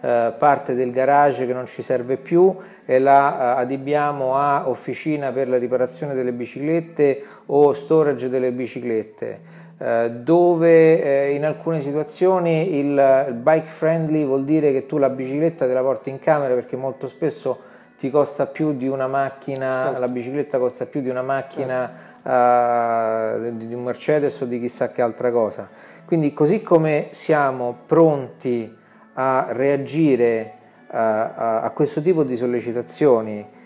eh, 0.01 0.33
parte 0.37 0.75
del 0.75 0.91
garage 0.91 1.45
che 1.47 1.53
non 1.53 1.65
ci 1.65 1.81
serve 1.81 2.17
più 2.17 2.53
e 2.85 2.99
la 2.99 3.55
eh, 3.55 3.61
adibbiamo 3.61 4.35
a 4.35 4.67
officina 4.67 5.31
per 5.31 5.47
la 5.47 5.57
riparazione 5.57 6.13
delle 6.13 6.33
biciclette 6.33 7.23
o 7.45 7.71
storage 7.71 8.27
delle 8.27 8.51
biciclette 8.51 9.39
eh, 9.77 10.11
dove 10.11 11.01
eh, 11.01 11.35
in 11.35 11.45
alcune 11.45 11.79
situazioni 11.79 12.79
il, 12.79 13.25
il 13.29 13.33
bike 13.33 13.67
friendly 13.67 14.25
vuol 14.25 14.43
dire 14.43 14.73
che 14.73 14.85
tu 14.85 14.97
la 14.97 15.09
bicicletta 15.09 15.65
te 15.65 15.71
la 15.71 15.81
porti 15.81 16.09
in 16.09 16.19
camera 16.19 16.53
perché 16.53 16.75
molto 16.75 17.07
spesso 17.07 17.69
ti 17.99 18.09
costa 18.09 18.45
più 18.45 18.77
di 18.77 18.87
una 18.87 19.07
macchina, 19.07 19.83
certo. 19.87 19.99
la 19.99 20.07
bicicletta 20.07 20.57
costa 20.57 20.85
più 20.85 21.01
di 21.01 21.09
una 21.09 21.21
macchina 21.21 21.87
certo. 21.87 22.08
Uh, 22.23 23.55
di 23.55 23.73
un 23.73 23.83
Mercedes 23.83 24.39
o 24.41 24.45
di 24.45 24.59
chissà 24.59 24.91
che 24.91 25.01
altra 25.01 25.31
cosa. 25.31 25.69
Quindi 26.05 26.33
così 26.33 26.61
come 26.61 27.09
siamo 27.11 27.75
pronti 27.85 28.75
a 29.13 29.47
reagire 29.51 30.53
uh, 30.87 30.95
a, 30.95 31.61
a 31.61 31.69
questo 31.71 32.01
tipo 32.01 32.23
di 32.23 32.35
sollecitazioni 32.35 33.57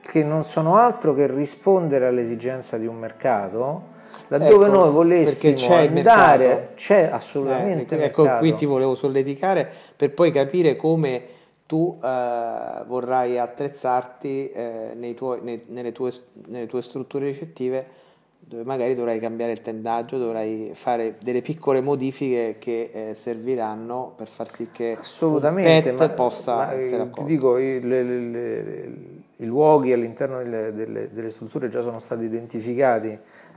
che 0.00 0.24
non 0.24 0.42
sono 0.42 0.76
altro 0.76 1.12
che 1.14 1.26
rispondere 1.26 2.06
all'esigenza 2.06 2.78
di 2.78 2.86
un 2.86 2.96
mercato, 2.96 3.96
laddove 4.28 4.66
ecco, 4.66 4.76
noi 4.76 4.90
volessimo 4.90 5.54
c'è 5.54 5.86
andare, 5.86 6.70
c'è 6.74 7.10
assolutamente 7.12 7.98
eh, 7.98 8.04
ecco, 8.04 8.26
qui 8.38 8.54
ti 8.54 8.64
volevo 8.64 8.94
solleticare 8.94 9.70
per 9.94 10.12
poi 10.12 10.30
capire 10.30 10.76
come 10.76 11.22
tu 11.68 11.98
eh, 12.02 12.82
vorrai 12.86 13.38
attrezzarti 13.38 14.50
eh, 14.50 14.92
nei 14.96 15.12
tuoi, 15.12 15.40
nei, 15.42 15.64
nelle, 15.66 15.92
tue, 15.92 16.10
nelle, 16.46 16.66
tue, 16.66 16.80
strutture 16.80 17.26
ricettive 17.26 17.86
dove 18.38 18.64
magari 18.64 18.94
dovrai 18.94 19.18
cambiare 19.18 19.52
il 19.52 19.60
tendaggio, 19.60 20.16
dovrai 20.16 20.70
fare 20.72 21.16
delle 21.22 21.42
piccole 21.42 21.82
modifiche 21.82 22.56
che 22.58 22.90
eh, 23.10 23.14
serviranno 23.14 24.14
per 24.16 24.28
far 24.28 24.48
sì 24.48 24.70
che 24.72 24.96
Assolutamente, 24.98 25.92
ma, 25.92 26.08
possa 26.08 26.56
ma, 26.56 26.72
essere 26.72 26.96
eh, 26.96 27.00
accolto. 27.00 27.24
Ti 27.24 27.26
dico, 27.26 27.58
i, 27.58 27.80
le, 27.82 28.02
le, 28.02 28.18
le, 28.18 28.92
i 29.36 29.44
luoghi 29.44 29.92
all'interno 29.92 30.38
delle, 30.38 30.72
delle, 30.72 31.12
delle, 31.12 31.28
strutture 31.28 31.68
già 31.68 31.82
sono 31.82 31.98
stati 31.98 32.24
identificati. 32.24 33.08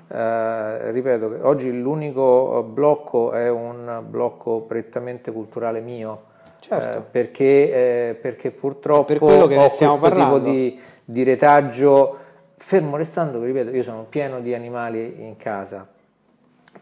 Eh, 0.10 0.92
ripeto 0.92 1.38
oggi 1.44 1.72
l'unico 1.80 2.62
blocco 2.70 3.32
è 3.32 3.50
un 3.50 4.04
blocco 4.10 4.60
prettamente 4.64 5.32
culturale 5.32 5.80
mio, 5.80 6.24
Certo. 6.62 6.98
Eh, 7.00 7.02
perché, 7.02 8.10
eh, 8.10 8.14
perché 8.16 8.52
purtroppo 8.52 9.04
per 9.06 9.18
quello 9.20 9.48
che 9.48 9.58
ho 9.58 9.68
stiamo 9.68 9.98
questo 9.98 10.16
parlando. 10.16 10.38
tipo 10.38 10.52
di, 10.52 10.80
di 11.04 11.24
retaggio, 11.24 12.18
fermo 12.56 12.98
restando 12.98 13.40
che 13.40 13.48
ripeto, 13.48 13.72
io 13.72 13.82
sono 13.84 14.06
pieno 14.08 14.40
di 14.42 14.54
animali 14.54 15.16
in 15.24 15.36
casa, 15.38 15.88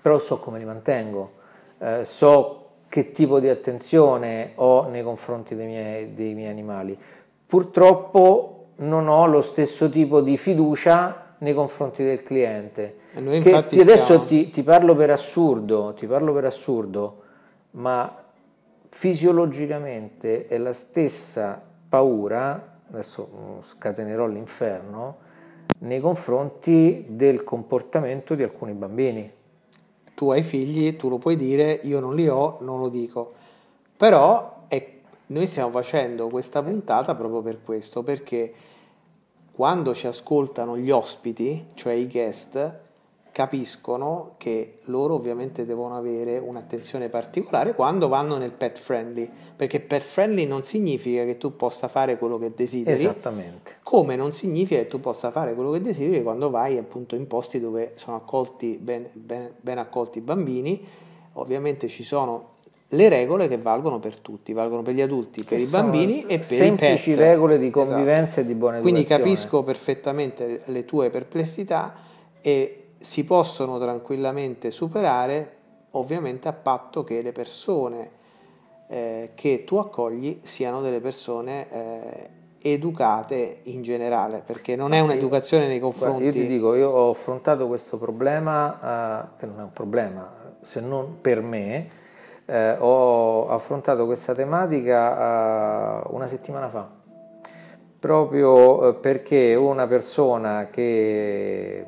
però 0.01 0.19
so 0.19 0.39
come 0.39 0.59
li 0.59 0.65
mantengo, 0.65 1.31
eh, 1.79 2.03
so 2.03 2.55
che 2.89 3.11
tipo 3.13 3.39
di 3.39 3.47
attenzione 3.47 4.51
ho 4.55 4.87
nei 4.89 5.01
confronti 5.01 5.55
dei 5.55 5.65
miei, 5.67 6.13
dei 6.13 6.33
miei 6.33 6.49
animali. 6.49 6.97
Purtroppo 7.45 8.65
non 8.77 9.07
ho 9.07 9.25
lo 9.27 9.41
stesso 9.41 9.89
tipo 9.89 10.21
di 10.21 10.37
fiducia 10.37 11.35
nei 11.39 11.53
confronti 11.53 12.03
del 12.03 12.21
cliente. 12.23 12.95
Che 13.13 13.65
ti- 13.67 13.79
adesso 13.79 14.03
stiamo- 14.03 14.25
ti, 14.25 14.49
ti 14.49 14.61
parlo 14.63 14.95
per 14.95 15.09
assurdo, 15.11 15.93
ti 15.95 16.05
parlo 16.05 16.33
per 16.33 16.45
assurdo, 16.45 17.21
ma 17.71 18.13
fisiologicamente 18.89 20.47
è 20.47 20.57
la 20.57 20.73
stessa 20.73 21.61
paura, 21.87 22.77
adesso 22.89 23.29
mm, 23.33 23.59
scatenerò 23.61 24.27
l'inferno, 24.27 25.17
nei 25.79 25.99
confronti 25.99 27.05
del 27.07 27.43
comportamento 27.43 28.35
di 28.35 28.43
alcuni 28.43 28.73
bambini. 28.73 29.37
tu 30.19 30.31
hai 30.31 30.43
figli, 30.43 30.97
tu 30.97 31.07
lo 31.07 31.17
puoi 31.17 31.37
dire, 31.37 31.79
io 31.83 32.01
non 32.01 32.13
li 32.13 32.27
ho, 32.27 32.57
non 32.59 32.81
lo 32.81 32.89
dico. 32.89 33.31
Però 33.95 34.65
è- 34.67 34.97
noi 35.27 35.47
stiamo 35.47 35.71
facendo 35.71 36.27
questa 36.27 36.61
puntata 36.61 37.15
proprio 37.15 37.41
per 37.41 37.63
questo, 37.63 38.03
perché 38.03 38.53
quando 39.53 39.93
ci 39.93 40.07
ascoltano 40.07 40.77
gli 40.77 40.91
ospiti, 40.91 41.67
cioè 41.73 41.93
i 41.93 42.09
guest, 42.09 42.79
capiscono 43.39 44.33
che 44.35 44.79
loro 44.85 45.13
ovviamente 45.13 45.65
devono 45.65 45.95
avere 45.95 46.39
un'attenzione 46.39 47.07
particolare 47.07 47.73
quando 47.73 48.09
vanno 48.09 48.35
nel 48.37 48.51
pet 48.51 48.77
friendly, 48.77 49.29
perché 49.55 49.79
pet 49.79 50.01
friendly 50.01 50.45
non 50.45 50.63
significa 50.63 51.23
che 51.23 51.37
tu 51.37 51.55
possa 51.55 51.87
fare 51.87 52.17
quello 52.17 52.37
che 52.37 52.51
desideri, 52.53 52.99
Esattamente. 52.99 53.77
come 53.81 54.17
non 54.17 54.33
significa 54.33 54.81
che 54.81 54.87
tu 54.87 54.99
possa 54.99 55.31
fare 55.31 55.53
quello 55.53 55.71
che 55.71 55.79
desideri 55.79 56.21
quando 56.21 56.49
vai 56.49 56.77
appunto 56.77 57.15
in 57.15 57.27
posti 57.27 57.61
dove 57.61 57.93
sono 57.95 58.17
accolti 58.17 58.77
ben, 58.77 59.07
ben- 59.13 59.51
ben 59.61 59.77
accolti 59.77 60.17
i 60.17 60.21
bambini. 60.21 60.85
Ovviamente 61.33 61.87
ci 61.87 62.03
sono 62.03 62.57
le 62.89 63.07
regole 63.07 63.47
che 63.47 63.57
valgono 63.57 63.99
per 63.99 64.17
tutti, 64.17 64.51
valgono 64.51 64.81
per 64.81 64.95
gli 64.95 65.01
adulti, 65.01 65.45
per 65.45 65.57
Che 65.59 65.63
i 65.63 65.67
bambini 65.67 66.23
e 66.25 66.39
per 66.39 66.43
semplici 66.57 67.11
i 67.11 67.13
pet. 67.15 67.21
regole 67.23 67.57
di 67.57 67.67
Esatto. 67.67 67.85
convivenza 67.85 68.41
e 68.41 68.45
di 68.45 68.53
buona 68.53 68.79
Quindi 68.81 68.99
educazione. 68.99 69.29
capisco 69.31 69.63
perfettamente 69.63 70.61
le 70.65 70.83
tue 70.83 71.09
perplessità 71.09 71.93
e 72.41 72.83
si 72.99 73.23
possono 73.23 73.79
tranquillamente 73.79 74.71
superare, 74.71 75.57
ovviamente 75.91 76.47
a 76.47 76.53
patto 76.53 77.03
che 77.03 77.21
le 77.21 77.31
persone 77.31 78.11
eh, 78.87 79.31
che 79.35 79.63
tu 79.65 79.77
accogli 79.77 80.41
siano 80.43 80.81
delle 80.81 80.99
persone 80.99 81.69
eh, 81.71 82.29
educate 82.61 83.61
in 83.63 83.81
generale, 83.83 84.41
perché 84.45 84.75
non 84.75 84.93
è 84.93 84.99
un'educazione 84.99 85.67
nei 85.67 85.79
Guarda, 85.79 85.97
confronti 85.97 86.25
io 86.25 86.31
ti 86.31 86.47
dico, 86.47 86.75
io 86.75 86.89
ho 86.89 87.09
affrontato 87.11 87.67
questo 87.67 87.97
problema, 87.97 89.27
eh, 89.27 89.39
che 89.39 89.45
non 89.45 89.59
è 89.59 89.63
un 89.63 89.73
problema, 89.73 90.29
se 90.61 90.81
non 90.81 91.21
per 91.21 91.41
me, 91.41 91.89
eh, 92.45 92.75
ho 92.79 93.47
affrontato 93.47 94.05
questa 94.05 94.33
tematica 94.33 96.03
eh, 96.03 96.07
una 96.09 96.27
settimana 96.27 96.67
fa, 96.67 96.89
proprio 97.99 98.89
eh, 98.89 98.93
perché 98.95 99.55
una 99.55 99.87
persona 99.87 100.67
che 100.69 101.85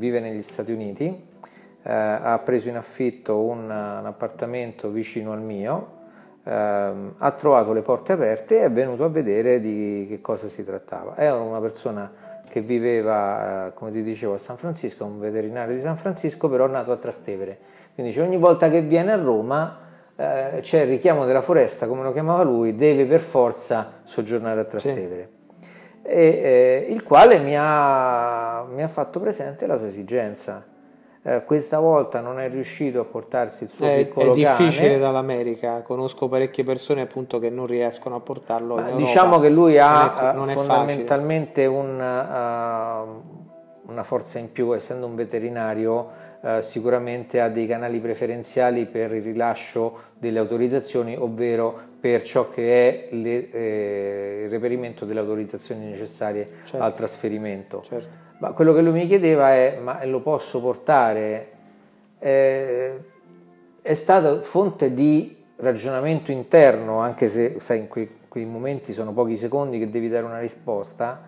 vive 0.00 0.18
negli 0.18 0.42
Stati 0.42 0.72
Uniti 0.72 1.28
eh, 1.82 1.92
ha 1.92 2.38
preso 2.42 2.68
in 2.68 2.76
affitto 2.76 3.38
un, 3.38 3.64
un 3.64 4.06
appartamento 4.06 4.90
vicino 4.90 5.32
al 5.32 5.40
mio, 5.40 5.98
ehm, 6.44 7.14
ha 7.18 7.30
trovato 7.32 7.72
le 7.72 7.82
porte 7.82 8.12
aperte 8.12 8.60
e 8.60 8.64
è 8.64 8.70
venuto 8.70 9.04
a 9.04 9.08
vedere 9.08 9.60
di 9.60 10.06
che 10.08 10.20
cosa 10.20 10.48
si 10.48 10.64
trattava. 10.64 11.14
È 11.14 11.30
una 11.30 11.60
persona 11.60 12.10
che 12.48 12.60
viveva, 12.60 13.68
eh, 13.68 13.74
come 13.74 13.92
ti 13.92 14.02
dicevo, 14.02 14.34
a 14.34 14.38
San 14.38 14.56
Francisco, 14.56 15.04
un 15.04 15.20
veterinario 15.20 15.74
di 15.74 15.80
San 15.80 15.96
Francisco, 15.96 16.48
però 16.48 16.66
nato 16.66 16.92
a 16.92 16.96
Trastevere. 16.96 17.58
Quindi 17.94 18.12
dice, 18.12 18.24
ogni 18.24 18.38
volta 18.38 18.68
che 18.70 18.80
viene 18.82 19.12
a 19.12 19.16
Roma 19.16 19.78
eh, 20.16 20.58
c'è 20.60 20.80
il 20.80 20.88
richiamo 20.88 21.26
della 21.26 21.42
foresta, 21.42 21.86
come 21.86 22.02
lo 22.02 22.12
chiamava 22.12 22.42
lui, 22.42 22.74
deve 22.74 23.04
per 23.04 23.20
forza 23.20 24.00
soggiornare 24.04 24.60
a 24.60 24.64
Trastevere. 24.64 25.28
E, 26.02 26.24
eh, 26.26 26.86
il 26.92 27.04
quale 27.04 27.38
mi 27.38 27.56
ha, 27.56 28.39
mi 28.72 28.82
ha 28.82 28.88
fatto 28.88 29.20
presente 29.20 29.66
la 29.66 29.76
sua 29.78 29.86
esigenza. 29.88 30.64
Eh, 31.22 31.44
questa 31.44 31.78
volta 31.80 32.20
non 32.20 32.40
è 32.40 32.48
riuscito 32.48 33.00
a 33.00 33.04
portarsi 33.04 33.64
il 33.64 33.70
suo 33.70 33.86
è, 33.86 34.06
piccolo 34.06 34.32
è 34.32 34.34
difficile 34.34 34.88
cane. 34.88 34.98
dall'America, 34.98 35.82
conosco 35.82 36.28
parecchie 36.28 36.64
persone 36.64 37.02
appunto 37.02 37.38
che 37.38 37.50
non 37.50 37.66
riescono 37.66 38.14
a 38.16 38.20
portarlo 38.20 38.74
in 38.78 38.84
Europa. 38.84 38.96
diciamo 38.96 39.38
che 39.38 39.50
lui 39.50 39.74
Non 39.76 39.82
ha 39.86 40.30
è- 40.30 40.34
non 40.34 40.48
è 40.48 40.54
fondamentalmente 40.54 41.66
un, 41.66 42.00
eh, 42.00 43.88
una 43.90 44.02
forza 44.02 44.38
in 44.38 44.50
più, 44.50 44.72
essendo 44.74 45.04
un 45.04 45.14
veterinario, 45.14 46.08
eh, 46.42 46.62
sicuramente 46.62 47.38
ha 47.40 47.50
dei 47.50 47.66
canali 47.66 47.98
preferenziali 47.98 48.86
per 48.86 49.12
il 49.12 49.22
rilascio 49.22 49.98
delle 50.18 50.38
autorizzazioni, 50.38 51.16
ovvero 51.18 51.78
per 52.00 52.22
ciò 52.22 52.48
che 52.48 53.08
è 53.10 53.14
le- 53.14 53.50
eh, 53.50 54.42
il 54.44 54.50
reperimento 54.50 55.04
delle 55.04 55.20
autorizzazioni 55.20 55.84
necessarie 55.84 56.48
Certo. 56.64 56.82
al 56.82 56.94
trasferimento. 56.94 57.82
Certo. 57.86 58.28
Ma 58.40 58.52
quello 58.52 58.72
che 58.72 58.80
lui 58.80 58.92
mi 58.92 59.06
chiedeva 59.06 59.52
è: 59.52 59.78
ma 59.82 60.02
lo 60.06 60.20
posso 60.20 60.62
portare? 60.62 61.48
Eh, 62.18 63.00
è 63.82 63.94
stata 63.94 64.40
fonte 64.40 64.94
di 64.94 65.36
ragionamento 65.56 66.32
interno, 66.32 67.00
anche 67.00 67.28
se 67.28 67.60
sai, 67.60 67.80
in 67.80 67.88
quei, 67.88 68.08
quei 68.28 68.46
momenti 68.46 68.94
sono 68.94 69.12
pochi 69.12 69.36
secondi 69.36 69.78
che 69.78 69.90
devi 69.90 70.08
dare 70.08 70.24
una 70.24 70.38
risposta, 70.38 71.22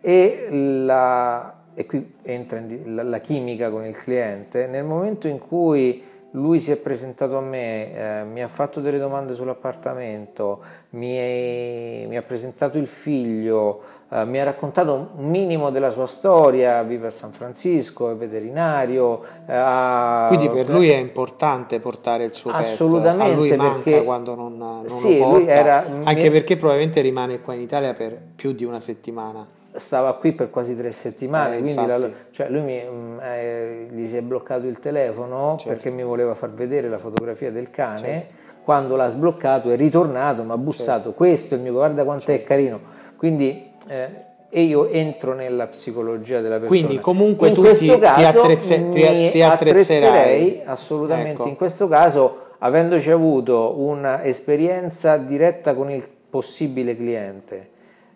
e, 0.00 0.48
la- 0.50 1.62
e 1.72 1.86
qui 1.86 2.14
entra 2.22 2.62
la, 2.84 3.04
la 3.04 3.18
chimica 3.20 3.70
con 3.70 3.86
il 3.86 3.96
cliente. 3.96 4.66
Nel 4.66 4.84
momento 4.84 5.28
in 5.28 5.38
cui 5.38 6.04
lui 6.32 6.60
si 6.60 6.70
è 6.70 6.76
presentato 6.76 7.36
a 7.36 7.40
me, 7.40 8.20
eh, 8.20 8.24
mi 8.24 8.42
ha 8.42 8.46
fatto 8.46 8.80
delle 8.80 8.98
domande 8.98 9.34
sull'appartamento, 9.34 10.60
mi, 10.90 11.14
è- 11.16 12.04
mi 12.08 12.16
ha 12.16 12.22
presentato 12.22 12.78
il 12.78 12.86
figlio, 12.86 13.80
eh, 14.10 14.24
mi 14.24 14.38
ha 14.40 14.44
raccontato 14.44 15.10
un 15.16 15.28
minimo 15.28 15.70
della 15.70 15.90
sua 15.90 16.06
storia, 16.06 16.82
vive 16.84 17.08
a 17.08 17.10
San 17.10 17.32
Francisco, 17.32 18.10
è 18.10 18.14
veterinario. 18.14 19.22
eh, 19.46 20.24
Quindi 20.28 20.48
per 20.50 20.68
lui 20.68 20.90
è 20.90 20.96
importante 20.96 21.80
portare 21.80 22.24
il 22.24 22.32
suo 22.32 22.52
pet. 22.52 22.60
Assolutamente, 22.60 23.32
A 23.32 23.36
lui 23.36 23.56
manca 23.56 23.82
perché- 23.82 24.04
quando 24.04 24.34
non, 24.36 24.56
non 24.56 24.88
Sì, 24.88 25.16
porta, 25.18 25.50
era- 25.50 25.84
anche 26.04 26.22
mi- 26.24 26.30
perché 26.30 26.56
probabilmente 26.56 27.00
rimane 27.00 27.40
qua 27.40 27.54
in 27.54 27.60
Italia 27.60 27.92
per 27.94 28.16
più 28.36 28.52
di 28.52 28.64
una 28.64 28.78
settimana. 28.80 29.44
Stava 29.74 30.14
qui 30.14 30.32
per 30.32 30.50
quasi 30.50 30.76
tre 30.76 30.90
settimane, 30.90 31.56
Eh, 31.58 31.60
quindi 31.60 31.86
la- 31.86 32.10
cioè 32.32 32.48
lui 32.48 32.60
mi, 32.62 32.82
mm, 32.84 33.18
eh, 33.20 33.86
gli 33.90 34.06
si 34.08 34.16
è 34.16 34.20
bloccato 34.22 34.66
il 34.66 34.78
telefono 34.78 35.56
Certo. 35.58 35.68
perché 35.68 35.90
mi 35.90 36.02
voleva 36.02 36.34
far 36.34 36.50
vedere 36.50 36.88
la 36.88 36.98
fotografia 36.98 37.50
del 37.50 37.70
cane. 37.70 38.38
Quando 38.64 38.94
l'ha 38.96 39.08
sbloccato 39.08 39.70
è 39.70 39.76
ritornato, 39.76 40.42
mi 40.42 40.50
ha 40.52 40.56
bussato. 40.56 40.90
Certo. 41.04 41.12
Questo 41.12 41.54
è 41.54 41.56
il 41.56 41.62
mio, 41.62 41.72
guarda 41.72 42.04
quanto 42.04 42.30
è 42.30 42.42
carino. 42.42 42.80
Quindi 43.16 43.68
eh, 43.88 44.28
e 44.52 44.62
io 44.62 44.88
entro 44.88 45.32
nella 45.32 45.66
psicologia 45.68 46.40
della 46.40 46.58
persona. 46.58 46.80
Quindi 46.80 46.98
comunque 47.00 47.48
in 47.48 47.54
tu 47.54 47.60
questo 47.62 47.84
ti- 47.84 47.92
ti 47.92 47.98
caso 48.00 48.40
attrezze- 48.42 48.74
ti- 48.76 48.82
mi 48.82 49.30
ti 49.30 49.42
attrezzerei. 49.42 49.44
attrezzerei 49.44 50.62
assolutamente 50.64 51.30
Ecco. 51.40 51.48
in 51.48 51.56
questo 51.56 51.86
caso, 51.88 52.36
avendoci 52.58 53.10
avuto 53.12 53.78
un'esperienza 53.78 55.16
diretta 55.16 55.74
con 55.74 55.90
il 55.90 56.06
possibile 56.28 56.94
cliente, 56.96 57.68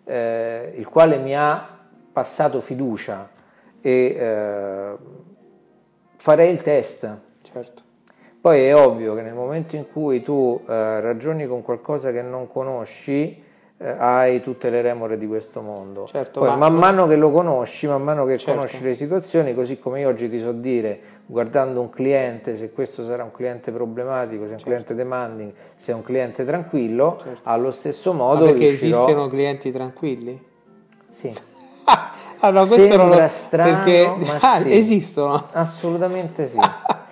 eh, 0.05 0.73
il 0.75 0.87
quale 0.87 1.17
mi 1.17 1.35
ha 1.35 1.67
passato 2.11 2.61
fiducia 2.61 3.29
e 3.81 3.91
eh, 3.91 4.95
farei 6.15 6.51
il 6.51 6.61
test. 6.61 7.17
Certo. 7.41 7.83
Poi 8.41 8.63
è 8.63 8.75
ovvio 8.75 9.15
che 9.15 9.21
nel 9.21 9.33
momento 9.33 9.75
in 9.75 9.87
cui 9.91 10.21
tu 10.21 10.63
eh, 10.67 10.99
ragioni 11.01 11.47
con 11.47 11.61
qualcosa 11.63 12.11
che 12.11 12.21
non 12.21 12.47
conosci, 12.47 13.43
hai 13.77 14.41
tutte 14.41 14.69
le 14.69 14.81
remore 14.81 15.17
di 15.17 15.27
questo 15.27 15.61
mondo. 15.61 16.07
Certo, 16.07 16.39
Poi 16.39 16.49
ma- 16.49 16.55
man 16.55 16.75
mano 16.75 17.07
che 17.07 17.15
lo 17.17 17.29
conosci, 17.29 17.87
man 17.87 18.01
mano 18.03 18.23
che 18.25 18.37
Certo. 18.37 18.53
conosci 18.53 18.81
le 18.83 18.93
situazioni, 18.93 19.53
così 19.53 19.77
come 19.79 19.99
io 19.99 20.07
oggi 20.07 20.29
ti 20.29 20.39
so 20.39 20.53
dire, 20.53 20.99
guardando 21.25 21.81
un 21.81 21.89
cliente, 21.89 22.55
se 22.55 22.71
questo 22.71 23.03
sarà 23.03 23.23
un 23.23 23.31
cliente 23.31 23.71
problematico, 23.71 24.43
se 24.45 24.51
è 24.51 24.53
un 24.53 24.59
Certo. 24.59 24.63
cliente 24.63 24.95
demanding, 24.95 25.51
se 25.75 25.91
è 25.91 25.95
un 25.95 26.03
cliente 26.03 26.45
tranquillo, 26.45 27.21
allo 27.43 27.71
stesso 27.71 28.13
modo 28.13 28.45
Ma 28.45 28.51
perché 28.51 28.67
riuscirò... 28.67 29.03
esistono 29.03 29.27
clienti 29.27 29.71
tranquilli? 29.71 30.43
Sì, 31.09 31.33
allora, 32.39 32.65
questo 32.65 32.95
non 32.95 33.07
lo... 33.07 33.11
Sembra 33.13 33.27
strano, 33.27 33.83
perché 33.83 34.13
ma 34.25 34.37
ah, 34.53 34.59
sì. 34.61 34.71
esistono. 34.73 35.47
assolutamente 35.51 36.47
sì. 36.47 36.57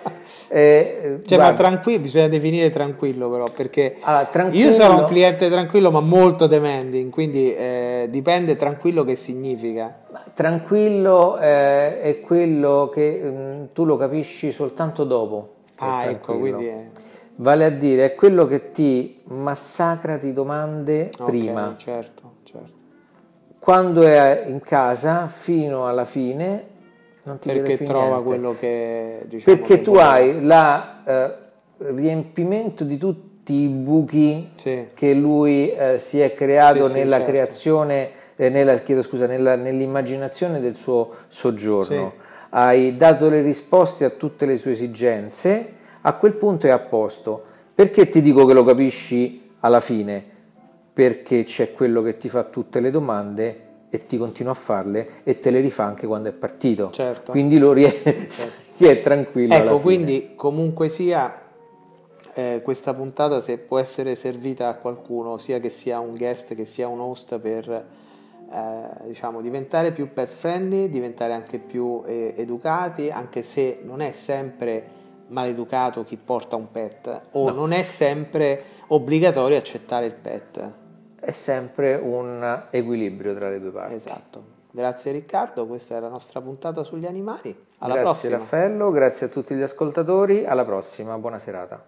Eh, 0.48 1.20
Cioè, 1.24 1.36
guarda, 1.38 1.52
ma 1.52 1.52
tranquillo, 1.68 2.00
bisogna 2.00 2.28
definire 2.28 2.70
tranquillo 2.70 3.30
però, 3.30 3.44
perché 3.54 3.96
Allora, 4.00 4.26
tranquillo- 4.26 4.70
io 4.70 4.80
sono 4.80 4.98
un 5.00 5.06
cliente 5.06 5.48
tranquillo 5.48 5.90
ma 5.90 6.00
molto 6.00 6.46
demanding, 6.46 7.10
quindi 7.10 7.54
eh, 7.54 8.06
dipende 8.10 8.56
tranquillo 8.56 9.04
che 9.04 9.16
significa. 9.16 10.02
Tranquillo 10.34 11.38
eh, 11.38 12.00
è 12.00 12.20
quello 12.20 12.90
che 12.92 13.20
mm, 13.24 13.64
tu 13.72 13.84
lo 13.84 13.96
capisci 13.96 14.52
soltanto 14.52 15.04
dopo. 15.04 15.54
Ah, 15.76 16.04
ecco, 16.04 16.38
quindi 16.38 16.66
è... 16.66 16.88
Vale 17.36 17.64
a 17.64 17.70
dire, 17.70 18.04
è 18.04 18.14
quello 18.14 18.46
che 18.46 18.70
ti 18.70 19.20
massacra 19.24 20.18
di 20.18 20.32
domande 20.32 21.10
Ok, 21.18 21.24
prima. 21.24 21.74
certo, 21.76 22.22
certo. 22.44 22.72
Quando 23.58 24.02
è 24.02 24.44
in 24.46 24.60
casa, 24.60 25.26
fino 25.26 25.88
alla 25.88 26.04
fine, 26.04 26.66
Perché 27.40 27.78
trova 27.84 28.06
niente. 28.06 28.22
quello 28.24 28.56
che 28.58 29.22
diciamo 29.24 29.56
Perché 29.56 29.80
tu 29.80 29.92
vuole. 29.92 30.06
hai 30.06 30.44
la 30.44 31.02
eh, 31.04 31.34
riempimento 31.78 32.84
di 32.84 32.98
tutti 32.98 33.54
i 33.54 33.66
buchi 33.68 34.50
Sì. 34.56 34.88
che 34.94 35.14
lui 35.14 35.70
eh, 35.72 35.98
si 35.98 36.20
è 36.20 36.34
creato 36.34 36.88
Sì, 36.88 36.94
nella 36.94 37.16
certo. 37.16 37.30
creazione, 37.30 38.10
eh, 38.36 38.48
nella, 38.50 38.74
chiedo 38.76 39.00
scusa, 39.02 39.26
nella- 39.26 39.56
nell'immaginazione 39.56 40.60
del 40.60 40.74
suo 40.76 41.10
soggiorno. 41.28 42.12
Hai 42.50 42.96
dato 42.96 43.28
le 43.30 43.40
risposte 43.40 44.04
a 44.04 44.10
tutte 44.10 44.44
le 44.46 44.56
sue 44.58 44.72
esigenze, 44.72 45.72
a 46.02 46.12
quel 46.14 46.34
punto 46.34 46.66
è 46.66 46.70
a 46.70 46.78
posto. 46.78 47.42
Perché 47.74 48.08
ti 48.08 48.20
dico 48.20 48.44
che 48.44 48.52
lo 48.52 48.64
capisci 48.64 49.50
alla 49.60 49.80
fine? 49.80 50.22
Perché 50.92 51.42
c'è 51.44 51.72
quello 51.72 52.02
che 52.02 52.16
ti 52.18 52.28
fa 52.28 52.44
tutte 52.44 52.78
le 52.80 52.90
domande 52.90 53.60
e 53.94 54.06
ti 54.06 54.18
continua 54.18 54.50
a 54.50 54.56
farle 54.56 55.22
e 55.22 55.38
te 55.38 55.50
le 55.50 55.60
rifà 55.60 55.84
anche 55.84 56.08
quando 56.08 56.28
è 56.28 56.32
partito. 56.32 56.90
Certo. 56.90 57.30
Quindi 57.30 57.58
lo 57.58 57.72
rie- 57.72 58.02
è 58.76 59.00
tranquillo. 59.00 59.54
Ecco, 59.54 59.78
quindi 59.78 60.32
comunque 60.34 60.88
sia 60.88 61.42
eh, 62.34 62.60
questa 62.64 62.92
puntata 62.92 63.40
se 63.40 63.58
può 63.58 63.78
essere 63.78 64.16
servita 64.16 64.66
a 64.66 64.74
qualcuno, 64.74 65.38
sia 65.38 65.60
che 65.60 65.68
sia 65.68 66.00
un 66.00 66.16
guest 66.16 66.56
che 66.56 66.64
sia 66.64 66.88
un 66.88 66.98
host 66.98 67.38
per 67.38 67.70
eh, 67.70 69.06
diciamo 69.06 69.40
diventare 69.40 69.92
più 69.92 70.12
pet 70.12 70.28
friendly, 70.28 70.88
diventare 70.88 71.32
anche 71.32 71.60
più 71.60 72.02
eh, 72.04 72.34
educati, 72.36 73.10
anche 73.10 73.42
se 73.42 73.78
non 73.84 74.00
è 74.00 74.10
sempre 74.10 75.02
maleducato 75.28 76.02
chi 76.02 76.16
porta 76.16 76.56
un 76.56 76.68
pet 76.68 77.20
o 77.30 77.50
non 77.52 77.70
è 77.70 77.84
sempre 77.84 78.60
obbligatorio 78.88 79.56
accettare 79.56 80.06
il 80.06 80.14
pet. 80.14 80.82
È 81.24 81.32
sempre 81.32 81.94
un 81.94 82.64
equilibrio 82.68 83.34
tra 83.34 83.48
le 83.48 83.58
due 83.58 83.70
parti. 83.70 83.94
Esatto. 83.94 84.44
Grazie 84.70 85.12
Riccardo, 85.12 85.66
questa 85.66 85.96
è 85.96 86.00
la 86.00 86.08
nostra 86.08 86.42
puntata 86.42 86.82
sugli 86.82 87.06
animali. 87.06 87.56
Alla 87.78 87.94
grazie 87.94 88.28
prossima. 88.28 88.36
Raffaello, 88.36 88.90
grazie 88.90 89.26
a 89.26 89.28
tutti 89.30 89.54
gli 89.54 89.62
ascoltatori, 89.62 90.44
alla 90.44 90.64
prossima, 90.64 91.16
buona 91.16 91.38
serata. 91.38 91.82